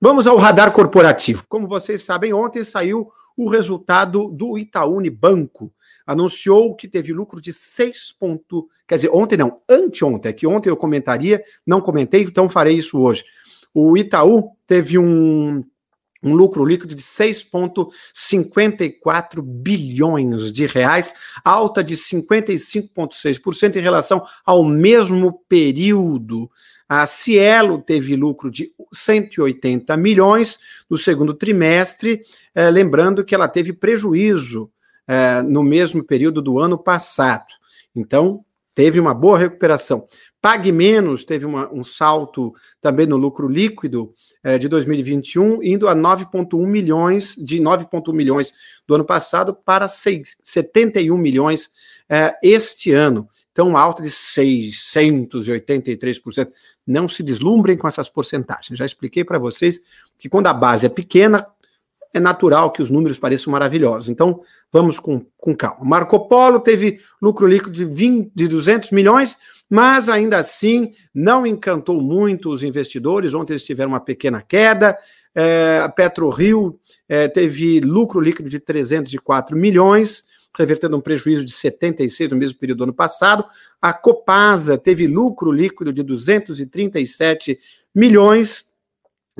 Vamos 0.00 0.26
ao 0.26 0.36
radar 0.36 0.72
corporativo. 0.72 1.44
Como 1.48 1.68
vocês 1.68 2.02
sabem, 2.02 2.32
ontem 2.32 2.64
saiu 2.64 3.10
o 3.36 3.48
resultado 3.48 4.28
do 4.28 4.56
Itaú 4.56 4.98
Banco. 5.10 5.72
Anunciou 6.06 6.74
que 6.74 6.88
teve 6.88 7.12
lucro 7.12 7.40
de 7.40 7.52
6 7.52 8.12
pontos. 8.18 8.64
Quer 8.86 8.96
dizer, 8.96 9.10
ontem 9.12 9.36
não, 9.36 9.56
anteontem, 9.68 10.30
é 10.30 10.32
que 10.32 10.46
ontem 10.46 10.70
eu 10.70 10.76
comentaria, 10.76 11.42
não 11.66 11.80
comentei, 11.80 12.22
então 12.22 12.48
farei 12.48 12.76
isso 12.76 12.98
hoje. 12.98 13.24
O 13.74 13.96
Itaú 13.96 14.52
teve 14.66 14.98
um 14.98 15.62
um 16.22 16.34
lucro 16.34 16.62
líquido 16.64 16.94
de 16.94 17.02
6,54 17.02 19.42
bilhões 19.42 20.52
de 20.52 20.66
reais, 20.66 21.12
alta 21.44 21.82
de 21.82 21.96
55,6% 21.96 23.76
em 23.76 23.80
relação 23.80 24.22
ao 24.44 24.62
mesmo 24.64 25.42
período. 25.48 26.50
A 26.88 27.06
Cielo 27.06 27.80
teve 27.80 28.14
lucro 28.16 28.50
de 28.50 28.72
180 28.92 29.96
milhões 29.96 30.58
no 30.90 30.98
segundo 30.98 31.32
trimestre, 31.32 32.20
eh, 32.54 32.70
lembrando 32.70 33.24
que 33.24 33.34
ela 33.34 33.48
teve 33.48 33.72
prejuízo 33.72 34.70
eh, 35.06 35.40
no 35.42 35.62
mesmo 35.62 36.04
período 36.04 36.42
do 36.42 36.58
ano 36.58 36.76
passado. 36.76 37.46
Então, 37.94 38.44
teve 38.74 39.00
uma 39.00 39.14
boa 39.14 39.38
recuperação. 39.38 40.06
Pague 40.40 40.72
Menos 40.72 41.24
teve 41.24 41.44
uma, 41.44 41.70
um 41.72 41.84
salto 41.84 42.54
também 42.80 43.06
no 43.06 43.18
lucro 43.18 43.46
líquido 43.46 44.14
eh, 44.42 44.56
de 44.56 44.68
2021, 44.68 45.62
indo 45.62 45.86
a 45.86 45.94
9,1 45.94 46.66
milhões, 46.66 47.36
de 47.36 47.60
9,1 47.60 48.14
milhões 48.14 48.54
do 48.86 48.94
ano 48.94 49.04
passado 49.04 49.54
para 49.54 49.86
6, 49.86 50.38
71 50.42 51.14
milhões 51.18 51.70
eh, 52.08 52.34
este 52.42 52.90
ano. 52.92 53.28
Então, 53.52 53.76
alta 53.76 54.02
de 54.02 54.08
683%. 54.08 56.50
Não 56.86 57.06
se 57.06 57.22
deslumbrem 57.22 57.76
com 57.76 57.86
essas 57.86 58.08
porcentagens. 58.08 58.78
Já 58.78 58.86
expliquei 58.86 59.22
para 59.24 59.38
vocês 59.38 59.78
que 60.16 60.26
quando 60.28 60.46
a 60.46 60.54
base 60.54 60.86
é 60.86 60.88
pequena, 60.88 61.46
é 62.12 62.18
natural 62.18 62.72
que 62.72 62.82
os 62.82 62.90
números 62.90 63.18
pareçam 63.18 63.52
maravilhosos. 63.52 64.08
Então, 64.08 64.42
vamos 64.72 64.98
com, 64.98 65.24
com 65.36 65.54
calma. 65.54 65.84
Marco 65.84 66.28
Polo 66.28 66.60
teve 66.60 67.00
lucro 67.22 67.46
líquido 67.46 67.72
de, 67.72 67.84
20, 67.84 68.32
de 68.34 68.48
200 68.48 68.90
milhões, 68.90 69.38
mas 69.68 70.08
ainda 70.08 70.38
assim 70.38 70.92
não 71.14 71.46
encantou 71.46 72.00
muito 72.00 72.50
os 72.50 72.62
investidores. 72.62 73.34
Ontem 73.34 73.52
eles 73.52 73.64
tiveram 73.64 73.90
uma 73.90 74.00
pequena 74.00 74.42
queda. 74.42 74.98
É, 75.34 75.80
a 75.82 75.88
PetroRio 75.88 76.78
é, 77.08 77.28
teve 77.28 77.80
lucro 77.80 78.20
líquido 78.20 78.50
de 78.50 78.58
304 78.58 79.56
milhões, 79.56 80.24
revertendo 80.58 80.96
um 80.96 81.00
prejuízo 81.00 81.44
de 81.44 81.52
76 81.52 82.30
no 82.30 82.36
mesmo 82.36 82.58
período 82.58 82.78
do 82.78 82.84
ano 82.84 82.94
passado. 82.94 83.44
A 83.80 83.92
Copasa 83.92 84.76
teve 84.76 85.06
lucro 85.06 85.52
líquido 85.52 85.92
de 85.92 86.02
237 86.02 87.56
milhões, 87.94 88.69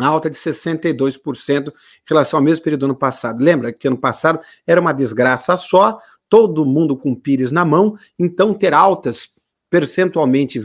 alta 0.06 0.30
de 0.30 0.36
62% 0.36 1.68
em 1.68 1.72
relação 2.06 2.38
ao 2.38 2.44
mesmo 2.44 2.62
período 2.62 2.80
do 2.80 2.86
ano 2.86 2.96
passado. 2.96 3.42
Lembra 3.42 3.72
que 3.72 3.88
ano 3.88 3.98
passado 3.98 4.40
era 4.66 4.80
uma 4.80 4.92
desgraça 4.92 5.56
só, 5.56 5.98
todo 6.28 6.66
mundo 6.66 6.96
com 6.96 7.14
pires 7.14 7.50
na 7.50 7.64
mão, 7.64 7.96
então 8.18 8.54
ter 8.54 8.72
altas 8.72 9.30
percentualmente 9.70 10.60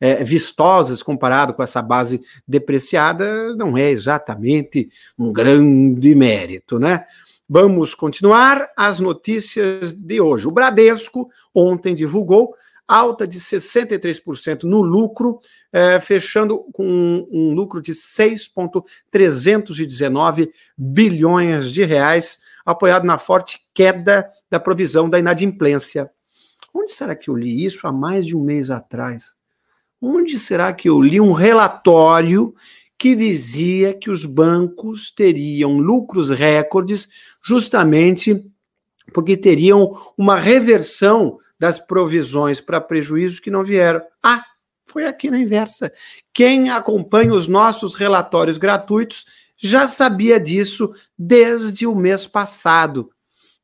é, 0.00 0.24
vistosas 0.24 1.02
comparado 1.02 1.52
com 1.52 1.62
essa 1.62 1.82
base 1.82 2.20
depreciada 2.46 3.54
não 3.54 3.76
é 3.76 3.90
exatamente 3.90 4.88
um 5.18 5.30
grande 5.30 6.14
mérito, 6.14 6.78
né? 6.78 7.04
Vamos 7.46 7.94
continuar 7.94 8.70
as 8.76 9.00
notícias 9.00 9.92
de 9.92 10.20
hoje. 10.20 10.46
O 10.46 10.50
Bradesco 10.50 11.30
ontem 11.54 11.94
divulgou 11.94 12.54
alta 12.88 13.26
de 13.26 13.38
63% 13.38 14.64
no 14.64 14.80
lucro, 14.80 15.38
é, 15.70 16.00
fechando 16.00 16.64
com 16.72 16.84
um, 16.84 17.28
um 17.30 17.52
lucro 17.52 17.82
de 17.82 17.94
6,319 17.94 20.50
bilhões 20.76 21.70
de 21.70 21.84
reais, 21.84 22.40
apoiado 22.64 23.04
na 23.04 23.18
forte 23.18 23.60
queda 23.74 24.26
da 24.50 24.58
provisão 24.58 25.10
da 25.10 25.18
inadimplência. 25.18 26.10
Onde 26.72 26.94
será 26.94 27.14
que 27.14 27.28
eu 27.28 27.36
li 27.36 27.62
isso 27.64 27.86
há 27.86 27.92
mais 27.92 28.24
de 28.26 28.34
um 28.34 28.42
mês 28.42 28.70
atrás? 28.70 29.36
Onde 30.00 30.38
será 30.38 30.72
que 30.72 30.88
eu 30.88 30.98
li 31.00 31.20
um 31.20 31.32
relatório 31.32 32.54
que 32.96 33.14
dizia 33.14 33.92
que 33.94 34.10
os 34.10 34.24
bancos 34.24 35.10
teriam 35.10 35.76
lucros 35.78 36.30
recordes 36.30 37.06
justamente 37.44 38.50
porque 39.12 39.36
teriam 39.36 39.96
uma 40.16 40.36
reversão 40.36 41.38
das 41.58 41.78
provisões 41.78 42.60
para 42.60 42.80
prejuízos 42.80 43.40
que 43.40 43.50
não 43.50 43.64
vieram. 43.64 44.00
Ah, 44.22 44.44
foi 44.86 45.06
aqui 45.06 45.30
na 45.30 45.38
inversa. 45.38 45.92
Quem 46.32 46.70
acompanha 46.70 47.34
os 47.34 47.48
nossos 47.48 47.94
relatórios 47.94 48.58
gratuitos 48.58 49.24
já 49.56 49.88
sabia 49.88 50.38
disso 50.38 50.90
desde 51.18 51.86
o 51.86 51.94
mês 51.94 52.26
passado 52.26 53.10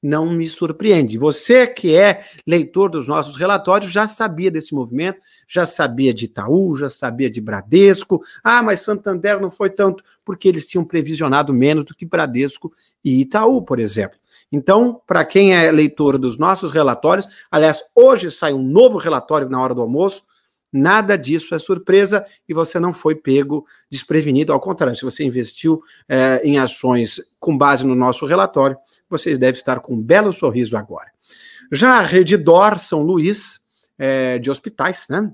não 0.05 0.31
me 0.31 0.47
surpreende. 0.47 1.17
Você 1.17 1.67
que 1.67 1.97
é 1.97 2.25
leitor 2.47 2.91
dos 2.91 3.09
nossos 3.09 3.37
relatórios 3.37 3.91
já 3.91 4.07
sabia 4.07 4.51
desse 4.51 4.75
movimento, 4.75 5.19
já 5.49 5.65
sabia 5.65 6.13
de 6.13 6.27
Itaú, 6.27 6.77
já 6.77 6.91
sabia 6.91 7.31
de 7.31 7.41
Bradesco. 7.41 8.23
Ah, 8.43 8.63
mas 8.63 8.83
Santander 8.83 9.41
não 9.41 9.51
foi 9.51 9.71
tanto, 9.71 10.05
porque 10.23 10.47
eles 10.47 10.67
tinham 10.67 10.85
previsionado 10.85 11.55
menos 11.55 11.87
do 11.87 11.95
que 11.95 12.05
Bradesco 12.05 12.71
e 13.03 13.23
Itaú, 13.23 13.63
por 13.63 13.81
exemplo. 13.81 14.19
Então, 14.55 15.03
para 15.05 15.25
quem 15.25 15.53
é 15.53 15.69
leitor 15.73 16.17
dos 16.17 16.39
nossos 16.39 16.71
relatórios, 16.71 17.29
aliás, 17.51 17.83
hoje 17.93 18.31
sai 18.31 18.53
um 18.53 18.63
novo 18.63 18.99
relatório 18.99 19.51
na 19.51 19.61
hora 19.61 19.75
do 19.75 19.81
almoço. 19.81 20.23
Nada 20.73 21.19
disso 21.19 21.57
é 21.57 21.59
surpresa 21.59 22.25
e 22.49 22.55
você 22.55 22.79
não 22.79 22.93
foi 22.93 23.17
pego 23.17 23.67
desprevenido. 23.91 24.53
Ao 24.53 24.61
contrário, 24.61 24.95
se 24.95 25.05
você 25.05 25.25
investiu 25.25 25.83
é, 26.09 26.41
em 26.45 26.57
ações 26.57 27.21
com 27.41 27.59
base 27.59 27.85
no 27.85 27.97
nosso 27.97 28.27
relatório, 28.27 28.77
vocês 29.11 29.41
devem 29.41 29.59
estar 29.59 29.81
com 29.81 29.95
um 29.95 30.01
belo 30.01 30.33
sorriso 30.33 30.77
agora. 30.77 31.11
Já 31.73 31.99
a 31.99 32.03
Redidor 32.03 32.79
São 32.79 33.03
Luís, 33.03 33.59
é, 33.99 34.39
de 34.39 34.53
hospitais, 34.53 35.07
né? 35.11 35.33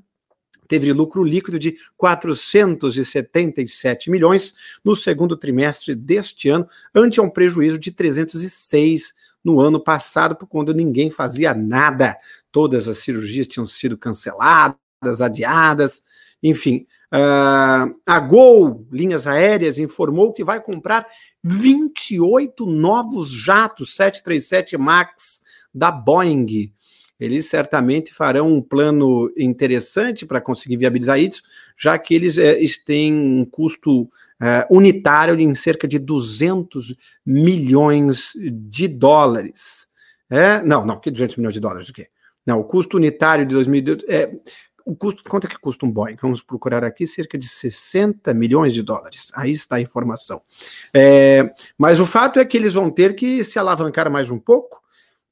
Teve 0.70 0.90
lucro 0.92 1.24
líquido 1.24 1.58
de 1.58 1.76
477 1.96 4.08
milhões 4.08 4.54
no 4.84 4.94
segundo 4.94 5.36
trimestre 5.36 5.96
deste 5.96 6.48
ano, 6.48 6.64
ante 6.94 7.20
um 7.20 7.28
prejuízo 7.28 7.76
de 7.76 7.90
306 7.90 9.12
no 9.42 9.58
ano 9.58 9.80
passado, 9.80 10.36
por 10.36 10.46
quando 10.46 10.72
ninguém 10.72 11.10
fazia 11.10 11.52
nada. 11.52 12.16
Todas 12.52 12.86
as 12.86 12.98
cirurgias 12.98 13.48
tinham 13.48 13.66
sido 13.66 13.98
canceladas, 13.98 14.76
adiadas, 15.20 16.04
enfim. 16.40 16.86
Uh, 17.12 17.92
a 18.06 18.20
Gol 18.20 18.86
Linhas 18.92 19.26
Aéreas 19.26 19.76
informou 19.76 20.32
que 20.32 20.44
vai 20.44 20.62
comprar 20.62 21.04
28 21.42 22.64
novos 22.64 23.28
jatos 23.28 23.96
737 23.96 24.78
MAX 24.78 25.42
da 25.74 25.90
Boeing. 25.90 26.72
Eles 27.20 27.46
certamente 27.46 28.14
farão 28.14 28.52
um 28.52 28.62
plano 28.62 29.30
interessante 29.36 30.24
para 30.24 30.40
conseguir 30.40 30.76
viabilizar 30.76 31.20
isso, 31.20 31.42
já 31.76 31.98
que 31.98 32.14
eles, 32.14 32.38
é, 32.38 32.58
eles 32.58 32.82
têm 32.82 33.12
um 33.14 33.44
custo 33.44 34.10
é, 34.40 34.66
unitário 34.70 35.38
em 35.38 35.54
cerca 35.54 35.86
de 35.86 35.98
200 35.98 36.96
milhões 37.24 38.32
de 38.34 38.88
dólares. 38.88 39.86
É, 40.30 40.62
não, 40.62 40.86
não, 40.86 40.98
que 40.98 41.10
200 41.10 41.36
milhões 41.36 41.54
de 41.54 41.60
dólares, 41.60 41.88
o 41.88 41.92
quê? 41.92 42.08
Não, 42.46 42.60
o 42.60 42.64
custo 42.64 42.96
unitário 42.96 43.44
de 43.44 43.54
2018 43.54 44.06
é, 44.08 44.30
o 44.84 44.96
custo, 44.96 45.22
quanto 45.22 45.46
é 45.46 45.50
que 45.50 45.58
custa 45.58 45.86
um 45.86 45.90
Boeing? 45.90 46.16
Vamos 46.20 46.42
procurar 46.42 46.82
aqui, 46.84 47.06
cerca 47.06 47.38
de 47.38 47.48
60 47.48 48.34
milhões 48.34 48.74
de 48.74 48.82
dólares. 48.82 49.30
Aí 49.34 49.52
está 49.52 49.76
a 49.76 49.80
informação. 49.80 50.42
É, 50.92 51.52
mas 51.78 52.00
o 52.00 52.06
fato 52.06 52.40
é 52.40 52.44
que 52.44 52.56
eles 52.56 52.74
vão 52.74 52.90
ter 52.90 53.14
que 53.14 53.44
se 53.44 53.58
alavancar 53.58 54.10
mais 54.10 54.30
um 54.30 54.38
pouco. 54.38 54.79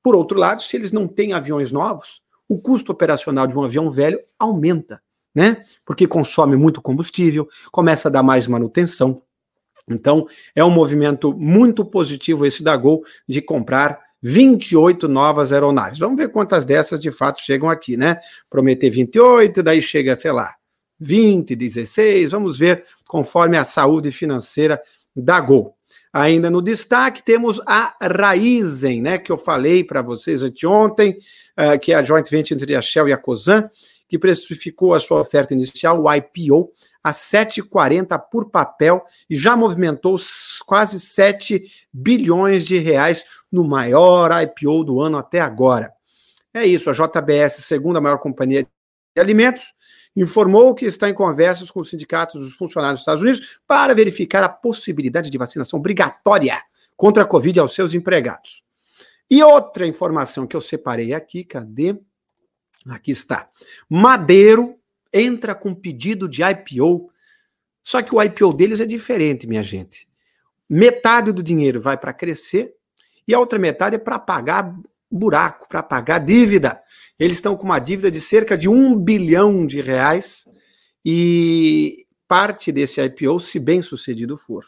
Por 0.03 0.15
outro 0.15 0.39
lado, 0.39 0.63
se 0.63 0.77
eles 0.77 0.93
não 0.93 1.07
têm 1.07 1.33
aviões 1.33 1.73
novos, 1.73 2.23
o 2.49 2.59
custo 2.59 2.93
operacional 2.93 3.47
de 3.47 3.57
um 3.57 3.63
avião 3.63 3.91
velho 3.91 4.21
aumenta, 4.39 5.03
né? 5.35 5.65
Porque 5.85 6.07
consome 6.07 6.57
muito 6.57 6.81
combustível, 6.81 7.49
começa 7.71 8.09
a 8.09 8.11
dar 8.11 8.23
mais 8.23 8.47
manutenção. 8.47 9.23
Então, 9.91 10.27
é 10.55 10.65
um 10.65 10.71
movimento 10.71 11.33
muito 11.33 11.85
positivo 11.85 12.45
esse 12.47 12.63
da 12.63 12.77
Gol 12.77 13.03
de 13.27 13.41
comprar 13.41 14.01
28 14.23 15.07
novas 15.09 15.53
aeronaves. 15.53 15.99
Vamos 15.99 16.17
ver 16.17 16.31
quantas 16.31 16.65
dessas 16.65 17.01
de 17.01 17.11
fato 17.11 17.41
chegam 17.41 17.71
aqui, 17.71 17.97
né? 17.97 18.19
Prometer 18.51 18.91
28, 18.91 19.63
daí 19.63 19.81
chega, 19.81 20.17
sei 20.17 20.33
lá, 20.33 20.55
20, 20.99 21.55
16, 21.55 22.33
vamos 22.33 22.59
ver 22.59 22.85
conforme 23.07 23.57
a 23.57 23.65
saúde 23.65 24.11
financeira 24.11 24.81
da 25.15 25.41
Gol. 25.41 25.78
Ainda 26.13 26.51
no 26.51 26.63
destaque 26.63 27.23
temos 27.23 27.61
a 27.67 27.95
Raizen, 28.01 29.03
né, 29.03 29.19
que 29.19 29.31
eu 29.31 29.39
falei 29.39 29.85
para 29.85 30.03
vocês 30.03 30.43
anteontem, 30.43 31.19
uh, 31.59 31.79
que 31.79 31.93
é 31.93 31.97
a 31.97 32.03
joint 32.03 32.29
venture 32.31 32.55
entre 32.55 32.75
a 32.75 32.83
Shell 32.83 33.09
e 33.09 33.13
a 33.13 33.19
Cosan, 33.19 33.71
que 34.09 34.19
precificou 34.19 34.95
a 34.95 35.01
sua 35.01 35.21
oferta 35.21 35.53
inicial, 35.53 36.03
o 36.03 36.13
IPO, 36.13 36.73
a 37.05 37.11
7,40 37.11 38.19
por 38.31 38.51
papel 38.51 39.05
e 39.29 39.37
já 39.37 39.55
movimentou 39.55 40.17
quase 40.67 40.99
7 40.99 41.63
bilhões 41.93 42.67
de 42.67 42.79
reais 42.79 43.25
no 43.53 43.65
maior 43.65 44.31
IPO 44.43 44.85
do 44.85 45.01
ano 45.01 45.19
até 45.19 45.41
agora. 45.41 45.93
É 46.53 46.67
isso, 46.67 46.91
a 46.91 46.93
JBS, 46.93 47.65
segunda 47.65 48.01
maior 48.01 48.19
companhia 48.19 48.63
de 48.63 49.21
alimentos, 49.21 49.75
informou 50.21 50.75
que 50.75 50.85
está 50.85 51.09
em 51.09 51.15
conversas 51.15 51.71
com 51.71 51.81
os 51.81 51.89
sindicatos 51.89 52.41
dos 52.41 52.55
funcionários 52.55 53.01
dos 53.01 53.03
Estados 53.03 53.23
Unidos 53.23 53.61
para 53.67 53.95
verificar 53.95 54.43
a 54.43 54.49
possibilidade 54.49 55.31
de 55.31 55.39
vacinação 55.39 55.79
obrigatória 55.79 56.61
contra 56.97 57.23
a 57.23 57.27
Covid 57.27 57.61
aos 57.61 57.75
seus 57.75 57.95
empregados. 57.95 58.65
E 59.31 59.43
outra 59.43 59.87
informação 59.87 60.47
que 60.47 60.57
eu 60.57 60.61
separei 60.61 61.15
aqui, 61.15 61.45
cadê? 61.45 61.97
Aqui 62.89 63.11
está. 63.11 63.49
Madeiro 63.89 64.77
entra 65.13 65.55
com 65.55 65.75
pedido 65.75 66.29
de 66.29 66.43
IPO, 66.43 67.11
só 67.83 68.03
que 68.03 68.15
o 68.15 68.23
IPO 68.23 68.53
deles 68.53 68.81
é 68.81 68.87
diferente, 68.87 69.47
minha 69.47 69.63
gente. 69.63 70.09
Metade 70.69 71.33
do 71.33 71.43
dinheiro 71.43 71.81
vai 71.81 71.97
para 71.97 72.13
crescer 72.13 72.75
e 73.27 73.35
a 73.35 73.39
outra 73.39 73.59
metade 73.59 73.97
é 73.97 73.99
para 73.99 74.19
pagar 74.19 74.75
buraco, 75.11 75.69
para 75.69 75.83
pagar 75.83 76.19
dívida. 76.19 76.81
Eles 77.19 77.39
estão 77.39 77.57
com 77.57 77.65
uma 77.65 77.79
dívida 77.79 78.11
de 78.11 78.21
cerca 78.21 78.57
de 78.57 78.69
um 78.69 78.97
bilhão 78.97 79.67
de 79.67 79.81
reais 79.81 80.45
e 81.05 82.07
parte 82.27 82.71
desse 82.71 83.01
IPO, 83.01 83.41
se 83.41 83.59
bem 83.59 83.81
sucedido 83.81 84.37
for, 84.37 84.67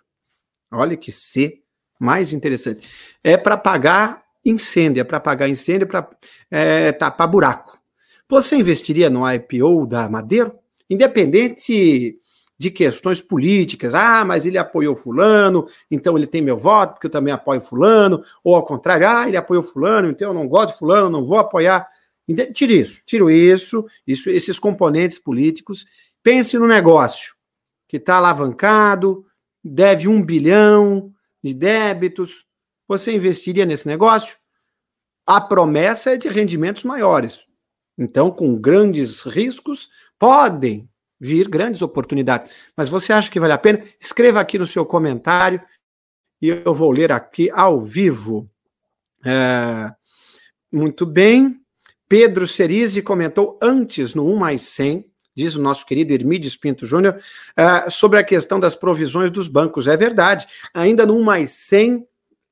olha 0.73 0.97
que 0.97 1.13
C 1.13 1.63
mais 1.99 2.33
interessante, 2.33 2.89
é 3.23 3.37
para 3.37 3.59
pagar 3.59 4.25
incêndio, 4.43 5.03
é 5.03 5.05
para 5.05 5.21
pagar 5.21 5.49
incêndio, 5.49 5.87
para 5.87 6.09
é, 6.51 6.93
tapar 6.93 7.29
buraco. 7.29 7.79
Você 8.27 8.57
investiria 8.57 9.11
no 9.11 9.31
IPO 9.31 9.87
da 9.87 10.09
Madeiro? 10.09 10.59
Independente 10.89 12.19
de 12.61 12.71
questões 12.71 13.23
políticas. 13.23 13.95
Ah, 13.95 14.23
mas 14.23 14.45
ele 14.45 14.59
apoiou 14.59 14.95
fulano, 14.95 15.67
então 15.91 16.15
ele 16.15 16.27
tem 16.27 16.43
meu 16.43 16.59
voto, 16.59 16.93
porque 16.93 17.07
eu 17.07 17.11
também 17.11 17.33
apoio 17.33 17.59
fulano, 17.63 18.23
ou 18.45 18.55
ao 18.55 18.63
contrário, 18.63 19.09
ah, 19.09 19.27
ele 19.27 19.39
apoiou 19.39 19.63
fulano, 19.63 20.11
então 20.11 20.29
eu 20.29 20.35
não 20.35 20.47
gosto 20.47 20.75
de 20.75 20.79
fulano, 20.79 21.09
não 21.09 21.25
vou 21.25 21.39
apoiar. 21.39 21.89
Tire 22.53 22.79
isso, 22.79 23.01
tiro 23.07 23.31
isso, 23.31 23.87
isso, 24.07 24.29
esses 24.29 24.59
componentes 24.59 25.19
políticos. 25.19 25.87
Pense 26.23 26.59
no 26.59 26.67
negócio 26.67 27.35
que 27.89 27.97
está 27.97 28.17
alavancado, 28.17 29.25
deve 29.65 30.07
um 30.07 30.23
bilhão, 30.23 31.11
de 31.43 31.55
débitos. 31.55 32.45
Você 32.87 33.11
investiria 33.11 33.65
nesse 33.65 33.89
negócio? 33.89 34.37
A 35.27 35.41
promessa 35.41 36.11
é 36.11 36.19
de 36.19 36.29
rendimentos 36.29 36.85
maiores. 36.85 37.47
Então, 37.97 38.31
com 38.31 38.55
grandes 38.55 39.23
riscos, 39.23 39.89
podem 40.19 40.90
vir 41.21 41.49
grandes 41.49 41.83
oportunidades. 41.83 42.51
Mas 42.77 42.89
você 42.89 43.13
acha 43.13 43.31
que 43.31 43.39
vale 43.39 43.53
a 43.53 43.59
pena? 43.59 43.85
Escreva 44.01 44.41
aqui 44.41 44.59
no 44.59 44.67
seu 44.67 44.87
comentário 44.87 45.61
e 46.41 46.49
eu 46.49 46.75
vou 46.75 46.91
ler 46.91 47.13
aqui 47.13 47.51
ao 47.51 47.81
vivo. 47.81 48.51
É, 49.25 49.93
muito 50.73 51.05
bem. 51.05 51.61
Pedro 52.09 52.49
Cerise 52.49 53.03
comentou 53.03 53.59
antes 53.63 54.15
no 54.15 54.27
1 54.27 54.37
mais 54.37 54.65
100, 54.65 55.05
diz 55.37 55.55
o 55.55 55.63
nosso 55.63 55.87
querido 55.87 56.13
Hermídes 56.13 56.57
Pinto 56.57 56.85
Júnior, 56.85 57.21
uh, 57.57 57.89
sobre 57.89 58.19
a 58.19 58.25
questão 58.25 58.59
das 58.59 58.75
provisões 58.75 59.31
dos 59.31 59.47
bancos. 59.47 59.87
É 59.87 59.97
verdade, 59.97 60.47
ainda 60.75 61.07
no 61.07 61.17
1 61.17 61.23
mais 61.23 61.51
100 61.53 62.05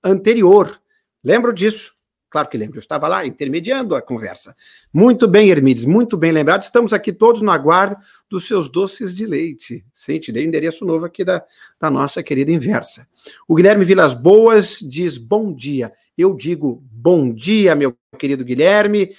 anterior. 0.04 0.80
Lembro 1.24 1.52
disso. 1.52 1.97
Claro 2.30 2.48
que 2.48 2.58
lembro, 2.58 2.76
eu 2.76 2.80
estava 2.80 3.08
lá 3.08 3.24
intermediando 3.24 3.94
a 3.94 4.02
conversa. 4.02 4.54
Muito 4.92 5.26
bem, 5.26 5.48
Hermides, 5.48 5.86
muito 5.86 6.16
bem 6.16 6.30
lembrado. 6.30 6.60
Estamos 6.60 6.92
aqui 6.92 7.12
todos 7.12 7.40
no 7.40 7.50
aguardo 7.50 7.96
dos 8.28 8.46
seus 8.46 8.68
doces 8.68 9.16
de 9.16 9.24
leite. 9.24 9.84
Sim, 9.94 10.18
te 10.18 10.30
dei 10.30 10.44
o 10.44 10.48
endereço 10.48 10.84
novo 10.84 11.06
aqui 11.06 11.24
da, 11.24 11.42
da 11.80 11.90
nossa 11.90 12.22
querida 12.22 12.52
inversa. 12.52 13.08
O 13.46 13.54
Guilherme 13.54 13.84
Vilas 13.84 14.12
Boas 14.12 14.78
diz 14.78 15.16
bom 15.16 15.54
dia. 15.54 15.90
Eu 16.16 16.34
digo 16.34 16.82
bom 16.90 17.32
dia, 17.32 17.74
meu 17.74 17.96
querido 18.18 18.44
Guilherme. 18.44 19.10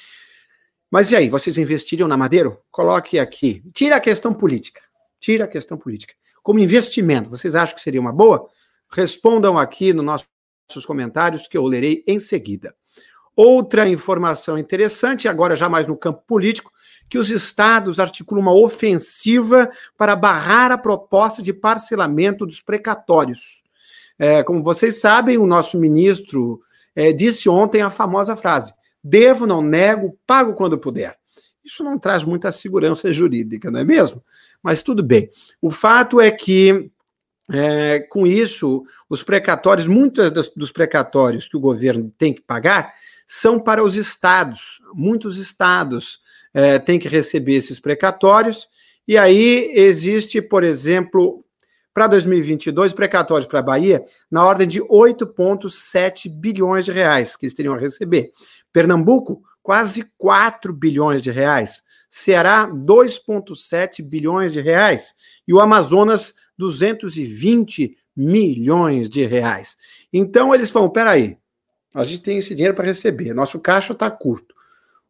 Mas 0.92 1.12
e 1.12 1.16
aí, 1.16 1.30
vocês 1.30 1.58
investiriam 1.58 2.08
na 2.08 2.18
Madeiro? 2.18 2.60
Coloque 2.72 3.18
aqui. 3.18 3.64
Tira 3.74 3.96
a 3.96 4.00
questão 4.00 4.34
política. 4.34 4.82
Tira 5.20 5.46
a 5.46 5.48
questão 5.48 5.78
política. 5.78 6.14
Como 6.44 6.60
investimento, 6.60 7.30
vocês 7.30 7.56
acham 7.56 7.76
que 7.76 7.82
seria 7.82 8.02
uma 8.02 8.14
boa? 8.14 8.48
Respondam 8.92 9.58
aqui 9.58 9.94
nos 9.94 10.06
nossos 10.06 10.86
comentários 10.86 11.48
que 11.48 11.58
eu 11.58 11.64
lerei 11.64 12.04
em 12.08 12.20
seguida. 12.20 12.76
Outra 13.42 13.88
informação 13.88 14.58
interessante, 14.58 15.26
agora 15.26 15.56
já 15.56 15.70
mais 15.70 15.88
no 15.88 15.96
campo 15.96 16.22
político, 16.28 16.74
que 17.10 17.18
os 17.18 17.32
estados 17.32 17.98
articulam 17.98 18.42
uma 18.42 18.54
ofensiva 18.54 19.72
para 19.98 20.14
barrar 20.14 20.74
a 20.74 20.78
proposta 20.78 21.42
de 21.42 21.54
parcelamento 21.54 22.46
dos 22.46 22.60
precatórios. 22.60 23.64
É, 24.18 24.44
como 24.44 24.62
vocês 24.62 25.00
sabem, 25.00 25.38
o 25.38 25.48
nosso 25.48 25.80
ministro 25.80 26.60
é, 26.94 27.14
disse 27.14 27.48
ontem 27.48 27.82
a 27.82 27.90
famosa 27.90 28.36
frase: 28.36 28.74
devo, 29.02 29.48
não 29.48 29.62
nego, 29.62 30.20
pago 30.28 30.54
quando 30.54 30.78
puder. 30.78 31.18
Isso 31.64 31.82
não 31.82 31.98
traz 31.98 32.26
muita 32.26 32.52
segurança 32.52 33.14
jurídica, 33.14 33.72
não 33.72 33.80
é 33.80 33.86
mesmo? 33.86 34.22
Mas 34.62 34.84
tudo 34.84 35.02
bem. 35.02 35.30
O 35.62 35.72
fato 35.72 36.20
é 36.20 36.30
que 36.30 36.92
é, 37.50 38.00
com 38.02 38.28
isso, 38.28 38.84
os 39.10 39.24
precatórios, 39.24 39.88
muitos 39.88 40.30
dos 40.56 40.72
precatórios 40.74 41.48
que 41.48 41.56
o 41.56 41.62
governo 41.62 42.14
tem 42.18 42.34
que 42.34 42.42
pagar, 42.42 42.94
são 43.32 43.60
para 43.60 43.84
os 43.84 43.96
estados. 43.96 44.82
Muitos 44.92 45.38
estados 45.38 46.20
é, 46.52 46.80
têm 46.80 46.98
que 46.98 47.08
receber 47.08 47.54
esses 47.54 47.80
precatórios, 47.80 48.68
e 49.08 49.20
aí 49.20 49.72
existe, 49.76 50.42
por 50.42 50.64
exemplo, 50.64 51.46
para 51.94 52.08
2022, 52.08 52.92
precatórios 52.92 53.48
para 53.48 53.60
a 53.60 53.64
Bahia, 53.64 54.04
na 54.32 54.44
ordem 54.44 54.68
de 54.68 54.82
8,7 54.82 56.28
bilhões 56.28 56.86
de 56.86 56.92
reais 56.92 57.36
que 57.36 57.46
eles 57.46 57.54
teriam 57.54 57.76
a 57.76 57.78
receber. 57.78 58.32
Pernambuco, 58.74 59.44
quase 59.62 60.12
4 60.18 60.74
bilhões 60.74 61.22
de 61.22 61.30
reais. 61.30 61.84
Ceará, 62.10 62.68
2,7 62.68 64.02
bilhões 64.02 64.52
de 64.52 64.60
reais. 64.60 65.14
E 65.48 65.54
o 65.54 65.60
Amazonas, 65.60 66.34
220 66.58 67.96
milhões 68.16 69.08
de 69.08 69.24
reais. 69.26 69.78
Então 70.12 70.54
eles 70.54 70.72
falam: 70.72 70.90
peraí, 70.90 71.38
a 71.94 72.04
gente 72.04 72.22
tem 72.22 72.38
esse 72.38 72.54
dinheiro 72.54 72.76
para 72.76 72.86
receber. 72.86 73.34
Nosso 73.34 73.60
caixa 73.60 73.94
está 73.94 74.10
curto. 74.10 74.56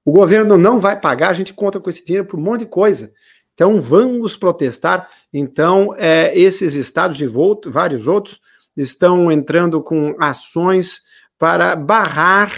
O 0.05 0.11
governo 0.11 0.57
não 0.57 0.79
vai 0.79 0.99
pagar, 0.99 1.29
a 1.29 1.33
gente 1.33 1.53
conta 1.53 1.79
com 1.79 1.89
esse 1.89 2.03
dinheiro 2.03 2.27
para 2.27 2.37
um 2.37 2.41
monte 2.41 2.61
de 2.61 2.65
coisa. 2.67 3.11
Então 3.53 3.81
vamos 3.81 4.37
protestar. 4.37 5.09
Então, 5.33 5.93
é, 5.97 6.37
esses 6.37 6.73
estados 6.73 7.19
e 7.19 7.27
vários 7.27 8.07
outros 8.07 8.39
estão 8.75 9.31
entrando 9.31 9.81
com 9.83 10.15
ações 10.19 11.01
para 11.37 11.75
barrar 11.75 12.51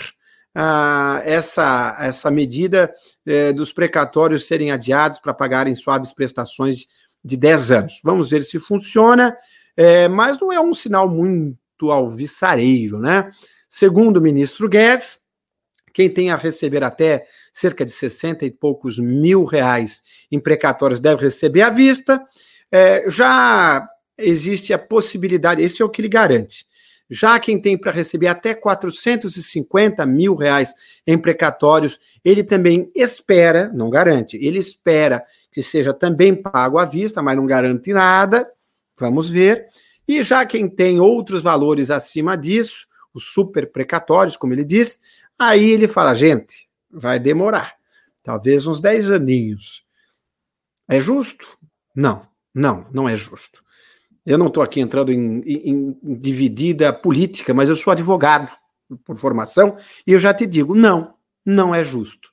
ah, 0.53 1.21
essa, 1.23 1.95
essa 1.99 2.29
medida 2.29 2.93
eh, 3.25 3.53
dos 3.53 3.71
precatórios 3.71 4.47
serem 4.47 4.71
adiados 4.71 5.17
para 5.19 5.34
pagarem 5.34 5.73
suaves 5.75 6.12
prestações 6.12 6.88
de 7.23 7.38
10 7.38 7.71
anos. 7.71 8.01
Vamos 8.03 8.31
ver 8.31 8.43
se 8.43 8.60
funciona, 8.60 9.36
eh, 9.77 10.10
mas 10.10 10.39
não 10.39 10.51
é 10.51 10.60
um 10.60 10.73
sinal 10.73 11.07
muito 11.07 11.89
alvissareiro, 11.89 12.99
né? 12.99 13.31
Segundo 13.73 14.17
o 14.17 14.21
ministro 14.21 14.67
Guedes, 14.67 15.17
quem 15.93 16.10
tem 16.10 16.29
a 16.29 16.36
receber 16.36 16.84
até 16.84 17.25
cerca 17.53 17.86
de 17.86 17.91
60 17.93 18.45
e 18.45 18.51
poucos 18.51 18.99
mil 18.99 19.45
reais 19.45 20.03
em 20.29 20.41
precatórios 20.41 20.99
deve 20.99 21.23
receber 21.23 21.62
à 21.62 21.69
vista. 21.69 22.21
É, 22.69 23.10
já 23.10 23.88
existe 24.17 24.73
a 24.73 24.77
possibilidade, 24.77 25.63
esse 25.63 25.81
é 25.81 25.86
o 25.86 25.89
que 25.89 26.01
ele 26.01 26.10
garante. 26.10 26.65
Já 27.10 27.39
quem 27.39 27.62
tem 27.62 27.77
para 27.77 27.93
receber 27.93 28.27
até 28.27 28.53
450 28.53 30.05
mil 30.05 30.36
reais 30.36 30.73
em 31.07 31.17
precatórios, 31.17 31.97
ele 32.25 32.43
também 32.43 32.91
espera, 32.93 33.71
não 33.73 33.89
garante, 33.89 34.36
ele 34.36 34.60
espera 34.60 35.23
que 35.49 35.63
seja 35.63 35.93
também 35.93 36.36
pago 36.36 36.77
à 36.77 36.84
vista, 36.84 37.21
mas 37.21 37.38
não 37.38 37.45
garante 37.45 37.93
nada. 37.93 38.45
Vamos 38.99 39.29
ver. 39.29 39.67
E 40.05 40.21
já 40.23 40.45
quem 40.45 40.67
tem 40.67 40.99
outros 40.99 41.41
valores 41.41 41.89
acima 41.89 42.36
disso, 42.36 42.90
os 43.13 43.26
super 43.26 43.71
precatórios, 43.71 44.38
como 44.38 44.54
ele 44.54 44.65
diz, 44.65 45.00
aí 45.38 45.71
ele 45.71 45.88
fala, 45.88 46.15
gente, 46.15 46.69
vai 46.89 47.19
demorar, 47.19 47.76
talvez 48.24 48.67
uns 48.67 48.80
10 48.80 49.12
aninhos. 49.12 49.86
É 50.88 51.00
justo? 51.00 51.58
Não, 51.95 52.28
não, 52.54 52.86
não 52.91 53.08
é 53.08 53.15
justo. 53.15 53.63
Eu 54.26 54.38
não 54.38 54.47
estou 54.47 54.62
aqui 54.62 54.80
entrando 54.80 55.12
em, 55.12 55.41
em, 55.41 56.00
em 56.04 56.15
dividida 56.15 56.93
política, 56.93 57.54
mas 57.54 57.69
eu 57.69 57.76
sou 57.76 57.91
advogado 57.91 58.56
por 59.04 59.17
formação 59.17 59.78
e 60.06 60.12
eu 60.13 60.19
já 60.19 60.34
te 60.34 60.45
digo, 60.45 60.76
não, 60.76 61.15
não 61.45 61.74
é 61.74 61.84
justo. 61.84 62.30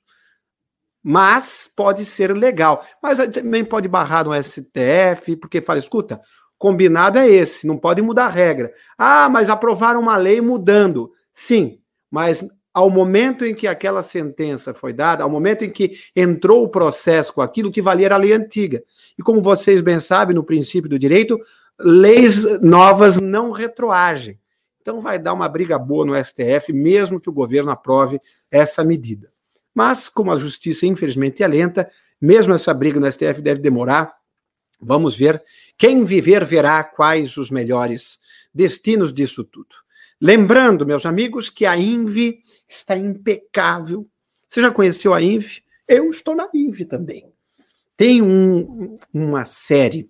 Mas 1.01 1.71
pode 1.73 2.05
ser 2.05 2.35
legal. 2.35 2.85
Mas 3.01 3.17
também 3.29 3.63
pode 3.63 3.87
barrar 3.87 4.25
no 4.25 4.43
STF, 4.43 5.35
porque 5.37 5.61
fala, 5.61 5.79
escuta, 5.79 6.21
combinado 6.59 7.17
é 7.17 7.27
esse, 7.27 7.65
não 7.65 7.77
pode 7.77 8.01
mudar 8.01 8.25
a 8.25 8.29
regra. 8.29 8.71
Ah, 8.97 9.29
mas 9.29 9.49
aprovaram 9.49 10.01
uma 10.01 10.17
lei 10.17 10.41
mudando. 10.41 11.11
Sim, 11.33 11.79
mas 12.11 12.45
ao 12.73 12.89
momento 12.89 13.45
em 13.45 13.55
que 13.55 13.65
aquela 13.65 14.03
sentença 14.03 14.73
foi 14.73 14.93
dada, 14.93 15.23
ao 15.23 15.29
momento 15.29 15.63
em 15.63 15.69
que 15.69 15.97
entrou 16.15 16.63
o 16.63 16.69
processo 16.69 17.33
com 17.33 17.41
aquilo 17.41 17.71
que 17.71 17.81
valia 17.81 18.07
era 18.07 18.15
a 18.15 18.19
lei 18.19 18.33
antiga. 18.33 18.83
E 19.17 19.23
como 19.23 19.41
vocês 19.41 19.81
bem 19.81 19.99
sabem, 19.99 20.35
no 20.35 20.43
princípio 20.43 20.89
do 20.89 20.99
direito, 20.99 21.39
leis 21.79 22.43
novas 22.61 23.19
não 23.19 23.51
retroagem. 23.51 24.37
Então 24.81 24.99
vai 24.99 25.17
dar 25.17 25.33
uma 25.33 25.47
briga 25.47 25.79
boa 25.79 26.05
no 26.05 26.23
STF, 26.23 26.73
mesmo 26.73 27.19
que 27.19 27.29
o 27.29 27.33
governo 27.33 27.71
aprove 27.71 28.19
essa 28.51 28.83
medida. 28.83 29.31
Mas, 29.73 30.09
como 30.09 30.31
a 30.31 30.37
justiça 30.37 30.85
infelizmente 30.85 31.41
é 31.41 31.47
lenta, 31.47 31.89
mesmo 32.19 32.53
essa 32.53 32.73
briga 32.73 32.99
no 32.99 33.09
STF 33.09 33.41
deve 33.41 33.61
demorar 33.61 34.18
Vamos 34.81 35.15
ver. 35.15 35.43
Quem 35.77 36.03
viver 36.05 36.45
verá 36.45 36.83
quais 36.83 37.37
os 37.37 37.51
melhores 37.51 38.19
destinos 38.53 39.13
disso 39.13 39.43
tudo. 39.43 39.75
Lembrando, 40.21 40.85
meus 40.85 41.05
amigos, 41.05 41.49
que 41.49 41.65
a 41.65 41.77
INVE 41.77 42.43
está 42.67 42.95
impecável. 42.97 44.07
Você 44.47 44.61
já 44.61 44.71
conheceu 44.71 45.13
a 45.13 45.21
INVE? 45.21 45.63
Eu 45.87 46.09
estou 46.09 46.35
na 46.35 46.49
INVE 46.53 46.85
também. 46.85 47.25
Tem 47.95 48.21
um, 48.21 48.95
uma 49.13 49.45
série, 49.45 50.09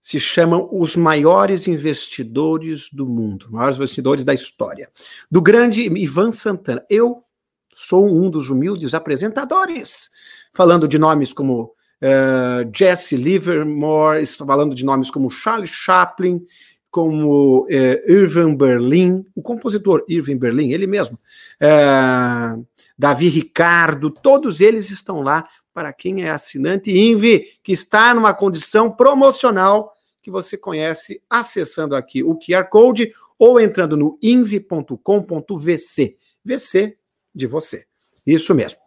se 0.00 0.18
chama 0.18 0.60
Os 0.72 0.96
Maiores 0.96 1.68
Investidores 1.68 2.90
do 2.92 3.06
Mundo, 3.06 3.48
maiores 3.50 3.76
investidores 3.76 4.24
da 4.24 4.34
história, 4.34 4.90
do 5.30 5.40
grande 5.40 5.82
Ivan 5.82 6.32
Santana. 6.32 6.84
Eu 6.90 7.24
sou 7.72 8.06
um 8.06 8.30
dos 8.30 8.50
humildes 8.50 8.94
apresentadores, 8.94 10.10
falando 10.52 10.86
de 10.86 10.98
nomes 10.98 11.32
como 11.32 11.74
uh, 12.02 12.70
Jesse 12.74 13.16
Livermore, 13.16 14.22
estou 14.22 14.46
falando 14.46 14.74
de 14.74 14.84
nomes 14.84 15.10
como 15.10 15.30
Charles 15.30 15.70
Chaplin, 15.70 16.44
como 16.90 17.62
uh, 17.62 17.68
Irving 18.10 18.56
Berlin, 18.56 19.24
o 19.34 19.42
compositor 19.42 20.04
Irving 20.08 20.36
Berlin, 20.36 20.70
ele 20.70 20.86
mesmo, 20.86 21.18
uh, 21.60 22.64
Davi 22.96 23.28
Ricardo, 23.28 24.10
todos 24.10 24.60
eles 24.60 24.90
estão 24.90 25.20
lá 25.20 25.48
para 25.72 25.92
quem 25.92 26.22
é 26.22 26.30
assinante 26.30 26.96
INVI, 26.96 27.46
que 27.62 27.72
está 27.72 28.14
numa 28.14 28.32
condição 28.32 28.90
promocional 28.90 29.92
que 30.22 30.30
você 30.30 30.56
conhece 30.56 31.20
acessando 31.28 31.96
aqui 31.96 32.22
o 32.22 32.38
QR 32.38 32.68
Code 32.70 33.12
ou 33.38 33.60
entrando 33.60 33.96
no 33.96 34.16
invi.com.vc. 34.22 36.16
VC 36.44 36.96
de 37.34 37.46
você. 37.46 37.84
Isso 38.24 38.54
mesmo. 38.54 38.83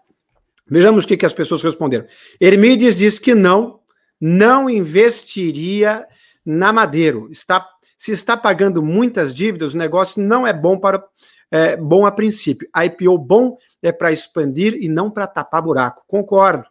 Vejamos 0.69 1.05
o 1.05 1.07
que, 1.07 1.17
que 1.17 1.25
as 1.25 1.33
pessoas 1.33 1.61
responderam. 1.61 2.05
Hermides 2.39 2.97
diz 2.97 3.19
que 3.19 3.33
não, 3.33 3.79
não 4.19 4.69
investiria 4.69 6.05
na 6.45 6.71
Madeiro. 6.73 7.29
Está 7.31 7.67
Se 7.97 8.11
está 8.11 8.37
pagando 8.37 8.83
muitas 8.83 9.33
dívidas, 9.33 9.73
o 9.73 9.77
negócio 9.77 10.21
não 10.21 10.45
é 10.45 10.53
bom 10.53 10.77
para 10.79 11.03
é, 11.49 11.77
bom 11.77 12.05
a 12.05 12.11
princípio. 12.11 12.69
IPO 12.75 13.17
bom 13.17 13.57
é 13.81 13.91
para 13.91 14.11
expandir 14.11 14.75
e 14.75 14.87
não 14.87 15.09
para 15.09 15.27
tapar 15.27 15.61
buraco. 15.61 16.03
Concordo. 16.07 16.65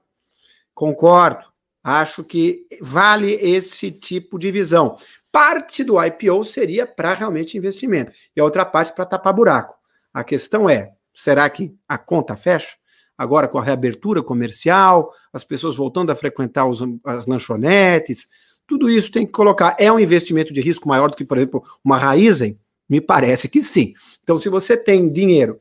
Concordo. 0.75 1.45
Acho 1.83 2.25
que 2.25 2.67
vale 2.81 3.33
esse 3.35 3.93
tipo 3.93 4.39
de 4.39 4.51
visão. 4.51 4.99
Parte 5.31 5.85
do 5.85 6.03
IPO 6.03 6.43
seria 6.45 6.87
para 6.87 7.15
realmente 7.15 7.57
investimento 7.57 8.13
e 8.35 8.41
a 8.41 8.45
outra 8.45 8.65
parte 8.65 8.93
para 8.93 9.07
tapar 9.07 9.33
buraco. 9.33 9.77
A 10.13 10.25
questão 10.25 10.69
é: 10.69 10.93
será 11.15 11.49
que 11.49 11.75
a 11.89 11.97
conta 11.97 12.37
fecha? 12.37 12.77
Agora 13.17 13.49
com 13.49 13.59
a 13.59 13.63
reabertura 13.63 14.23
comercial, 14.23 15.13
as 15.33 15.45
pessoas 15.45 15.77
voltando 15.77 16.11
a 16.11 16.15
frequentar 16.15 16.67
os, 16.67 16.81
as 17.05 17.27
lanchonetes, 17.27 18.29
tudo 18.67 18.91
isso 18.91 19.11
tem 19.11 19.25
que 19.25 19.33
colocar. 19.33 19.77
É 19.79 19.91
um 19.91 20.01
investimento 20.01 20.53
de 20.53 20.61
risco 20.61 20.89
maior 20.89 21.11
do 21.11 21.17
que, 21.17 21.25
por 21.25 21.39
exemplo, 21.39 21.63
uma 21.85 21.97
Raizen? 21.97 22.59
Me 22.89 23.01
parece 23.01 23.49
que 23.49 23.63
sim. 23.63 23.95
Então, 24.23 24.39
se 24.39 24.49
você 24.49 24.77
tem 24.77 25.09
dinheiro, 25.11 25.61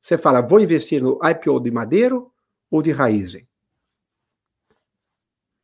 você 0.00 0.16
fala, 0.16 0.40
vou 0.40 0.60
investir 0.60 1.02
no 1.02 1.18
IPO 1.22 1.60
de 1.60 1.70
Madeiro 1.70 2.30
ou 2.70 2.82
de 2.82 2.92
Raizen? 2.92 3.46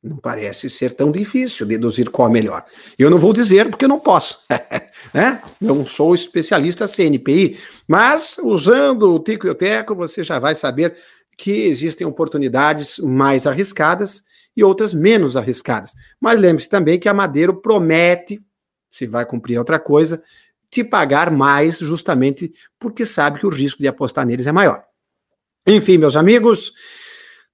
Não 0.03 0.17
parece 0.17 0.69
ser 0.69 0.97
tão 0.97 1.13
difícil 1.13 1.65
deduzir 1.65 2.11
qual 2.11 2.29
é 2.29 2.33
melhor. 2.33 2.65
Eu 2.99 3.09
não 3.09 3.19
vou 3.19 3.33
dizer 3.33 3.71
porque 3.71 3.85
eu 3.85 3.89
não 3.89 4.01
posso. 4.01 4.41
né? 5.15 5.41
Não 5.61 5.87
sou 5.87 6.13
especialista 6.13 6.89
CNPI, 6.89 7.61
mas 7.87 8.37
usando 8.43 9.15
o 9.15 9.21
Tico 9.21 9.47
e 9.47 9.51
o 9.51 9.55
Teco, 9.55 9.95
você 9.95 10.25
já 10.25 10.41
vai 10.41 10.57
saber 10.57 10.97
que 11.37 11.67
existem 11.67 12.07
oportunidades 12.07 12.99
mais 12.99 13.47
arriscadas 13.47 14.25
e 14.57 14.63
outras 14.63 14.93
menos 14.93 15.37
arriscadas. 15.37 15.95
Mas 16.21 16.39
lembre-se 16.39 16.69
também 16.69 16.99
que 16.99 17.09
a 17.09 17.15
Madeiro 17.15 17.61
promete, 17.61 18.41
se 18.91 19.07
vai 19.07 19.25
cumprir 19.25 19.59
outra 19.59 19.79
coisa, 19.79 20.23
te 20.71 20.83
pagar 20.83 21.31
mais 21.31 21.79
justamente 21.79 22.53
porque 22.79 23.05
sabe 23.05 23.41
que 23.41 23.47
o 23.47 23.51
risco 23.51 23.81
de 23.81 23.89
apostar 23.89 24.27
neles 24.27 24.47
é 24.47 24.53
maior. 24.53 24.85
Enfim, 25.67 25.99
meus 25.99 26.17
amigos, 26.17 26.73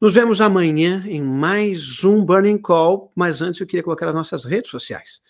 nos 0.00 0.14
vemos 0.14 0.40
amanhã 0.40 1.04
em 1.06 1.20
mais 1.20 2.04
um 2.04 2.24
Burning 2.24 2.58
Call, 2.58 3.12
mas 3.14 3.42
antes 3.42 3.60
eu 3.60 3.66
queria 3.66 3.82
colocar 3.82 4.08
as 4.08 4.14
nossas 4.14 4.44
redes 4.44 4.70
sociais. 4.70 5.20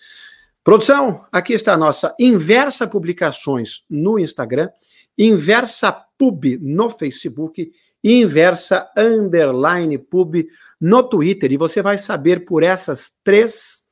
Produção, 0.63 1.25
aqui 1.33 1.55
está 1.55 1.73
a 1.73 1.79
nossa 1.79 2.15
Inversa 2.21 2.87
Publicações 2.87 3.85
no 3.89 4.19
Instagram, 4.19 4.69
Inversa 5.17 5.91
Pub 6.19 6.45
no 6.61 6.91
Facebook 6.91 7.73
inversa 8.03 8.89
underline 8.97 9.99
pub 9.99 10.47
no 10.81 11.03
Twitter. 11.03 11.53
E 11.53 11.57
você 11.57 11.83
vai 11.83 11.99
saber 11.99 12.45
por 12.45 12.63
essas 12.63 13.13
três 13.25 13.83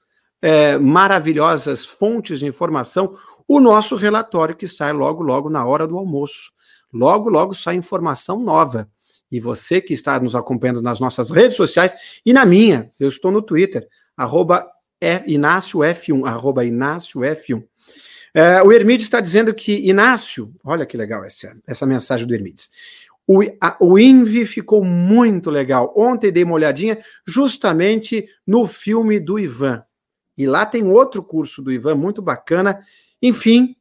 é, 0.40 0.78
maravilhosas 0.78 1.84
fontes 1.84 2.38
de 2.38 2.46
informação 2.46 3.16
o 3.48 3.60
nosso 3.60 3.94
relatório 3.94 4.56
que 4.56 4.66
sai 4.66 4.92
logo, 4.92 5.22
logo 5.22 5.48
na 5.48 5.64
hora 5.64 5.86
do 5.86 5.96
almoço. 5.96 6.52
Logo, 6.92 7.28
logo 7.28 7.54
sai 7.54 7.76
informação 7.76 8.40
nova. 8.40 8.88
E 9.30 9.40
você 9.40 9.80
que 9.80 9.92
está 9.92 10.18
nos 10.20 10.34
acompanhando 10.34 10.82
nas 10.82 11.00
nossas 11.00 11.30
redes 11.30 11.56
sociais 11.56 11.92
e 12.24 12.32
na 12.32 12.46
minha, 12.46 12.92
eu 12.98 13.08
estou 13.08 13.30
no 13.30 13.42
Twitter, 13.42 13.86
arroba 14.16 14.68
Inácio 15.26 15.80
F1, 15.80 16.26
arroba 16.26 16.64
Inácio 16.64 17.20
F1. 17.20 17.62
É, 18.34 18.62
o 18.62 18.70
Hermides 18.70 19.06
está 19.06 19.20
dizendo 19.20 19.54
que 19.54 19.88
Inácio, 19.88 20.54
olha 20.62 20.84
que 20.84 20.96
legal 20.96 21.24
essa, 21.24 21.56
essa 21.66 21.86
mensagem 21.86 22.26
do 22.26 22.34
Hermides. 22.34 22.70
O, 23.26 23.42
a, 23.60 23.76
o 23.80 23.98
ficou 24.46 24.84
muito 24.84 25.50
legal. 25.50 25.92
Ontem 25.96 26.30
dei 26.30 26.44
uma 26.44 26.54
olhadinha 26.54 26.98
justamente 27.26 28.28
no 28.46 28.66
filme 28.66 29.18
do 29.18 29.38
Ivan. 29.38 29.82
E 30.38 30.46
lá 30.46 30.64
tem 30.64 30.84
outro 30.84 31.22
curso 31.22 31.62
do 31.62 31.72
Ivan 31.72 31.96
muito 31.96 32.22
bacana. 32.22 32.78
Enfim, 33.20 33.74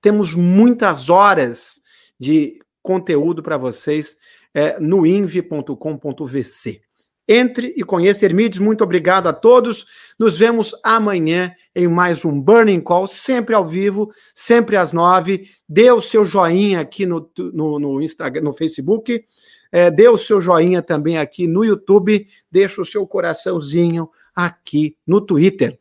temos 0.00 0.34
muitas 0.34 1.08
horas 1.08 1.80
de 2.18 2.58
conteúdo 2.82 3.42
para 3.42 3.56
vocês 3.56 4.16
é, 4.52 4.78
no 4.78 5.06
invi.com.vc. 5.06 6.82
Entre 7.28 7.72
e 7.76 7.84
conheça 7.84 8.24
Hermides. 8.24 8.58
Muito 8.58 8.82
obrigado 8.82 9.28
a 9.28 9.32
todos. 9.32 9.86
Nos 10.18 10.38
vemos 10.38 10.74
amanhã 10.82 11.54
em 11.74 11.86
mais 11.86 12.24
um 12.24 12.40
Burning 12.40 12.80
Call, 12.80 13.06
sempre 13.06 13.54
ao 13.54 13.64
vivo, 13.64 14.10
sempre 14.34 14.76
às 14.76 14.92
nove. 14.92 15.48
Dê 15.68 15.90
o 15.90 16.00
seu 16.00 16.24
joinha 16.24 16.80
aqui 16.80 17.06
no, 17.06 17.30
no, 17.38 17.78
no 17.78 18.02
Instagram, 18.02 18.42
no 18.42 18.52
Facebook. 18.52 19.24
É, 19.70 19.90
dê 19.90 20.08
o 20.08 20.18
seu 20.18 20.40
joinha 20.40 20.82
também 20.82 21.16
aqui 21.16 21.46
no 21.46 21.64
YouTube. 21.64 22.26
Deixa 22.50 22.82
o 22.82 22.84
seu 22.84 23.06
coraçãozinho 23.06 24.10
aqui 24.34 24.96
no 25.06 25.20
Twitter. 25.20 25.78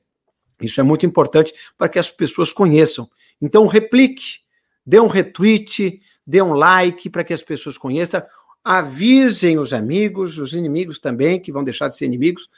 Isso 0.62 0.80
é 0.80 0.84
muito 0.84 1.06
importante 1.06 1.54
para 1.78 1.90
que 1.90 1.98
as 1.98 2.12
pessoas 2.12 2.54
conheçam. 2.54 3.10
Então, 3.42 3.66
replique, 3.66 4.42
dê 4.86 5.00
um 5.00 5.08
retweet, 5.08 6.00
dê 6.26 6.42
um 6.42 6.54
like 6.54 7.10
para 7.10 7.24
que 7.24 7.34
as 7.34 7.42
pessoas 7.42 7.78
conheçam 7.78 8.24
avisem 8.64 9.58
os 9.58 9.74
amigos, 9.74 10.38
os 10.38 10.54
inimigos 10.54 11.00
também, 11.00 11.40
que 11.40 11.52
vão 11.52 11.64
deixar 11.64 11.88
de 11.88 11.96
ser 11.96 12.06
inimigos. 12.06 12.50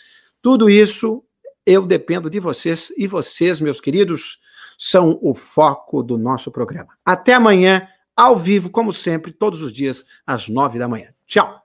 Tudo 0.41 0.69
isso 0.69 1.23
eu 1.65 1.85
dependo 1.85 2.29
de 2.29 2.39
vocês 2.39 2.91
e 2.97 3.07
vocês, 3.07 3.61
meus 3.61 3.79
queridos, 3.79 4.39
são 4.77 5.17
o 5.21 5.33
foco 5.33 6.03
do 6.03 6.17
nosso 6.17 6.51
programa. 6.51 6.97
Até 7.05 7.33
amanhã, 7.33 7.87
ao 8.15 8.37
vivo, 8.37 8.69
como 8.69 8.91
sempre, 8.91 9.31
todos 9.31 9.61
os 9.61 9.73
dias, 9.73 10.05
às 10.25 10.49
nove 10.49 10.77
da 10.77 10.87
manhã. 10.87 11.13
Tchau! 11.25 11.62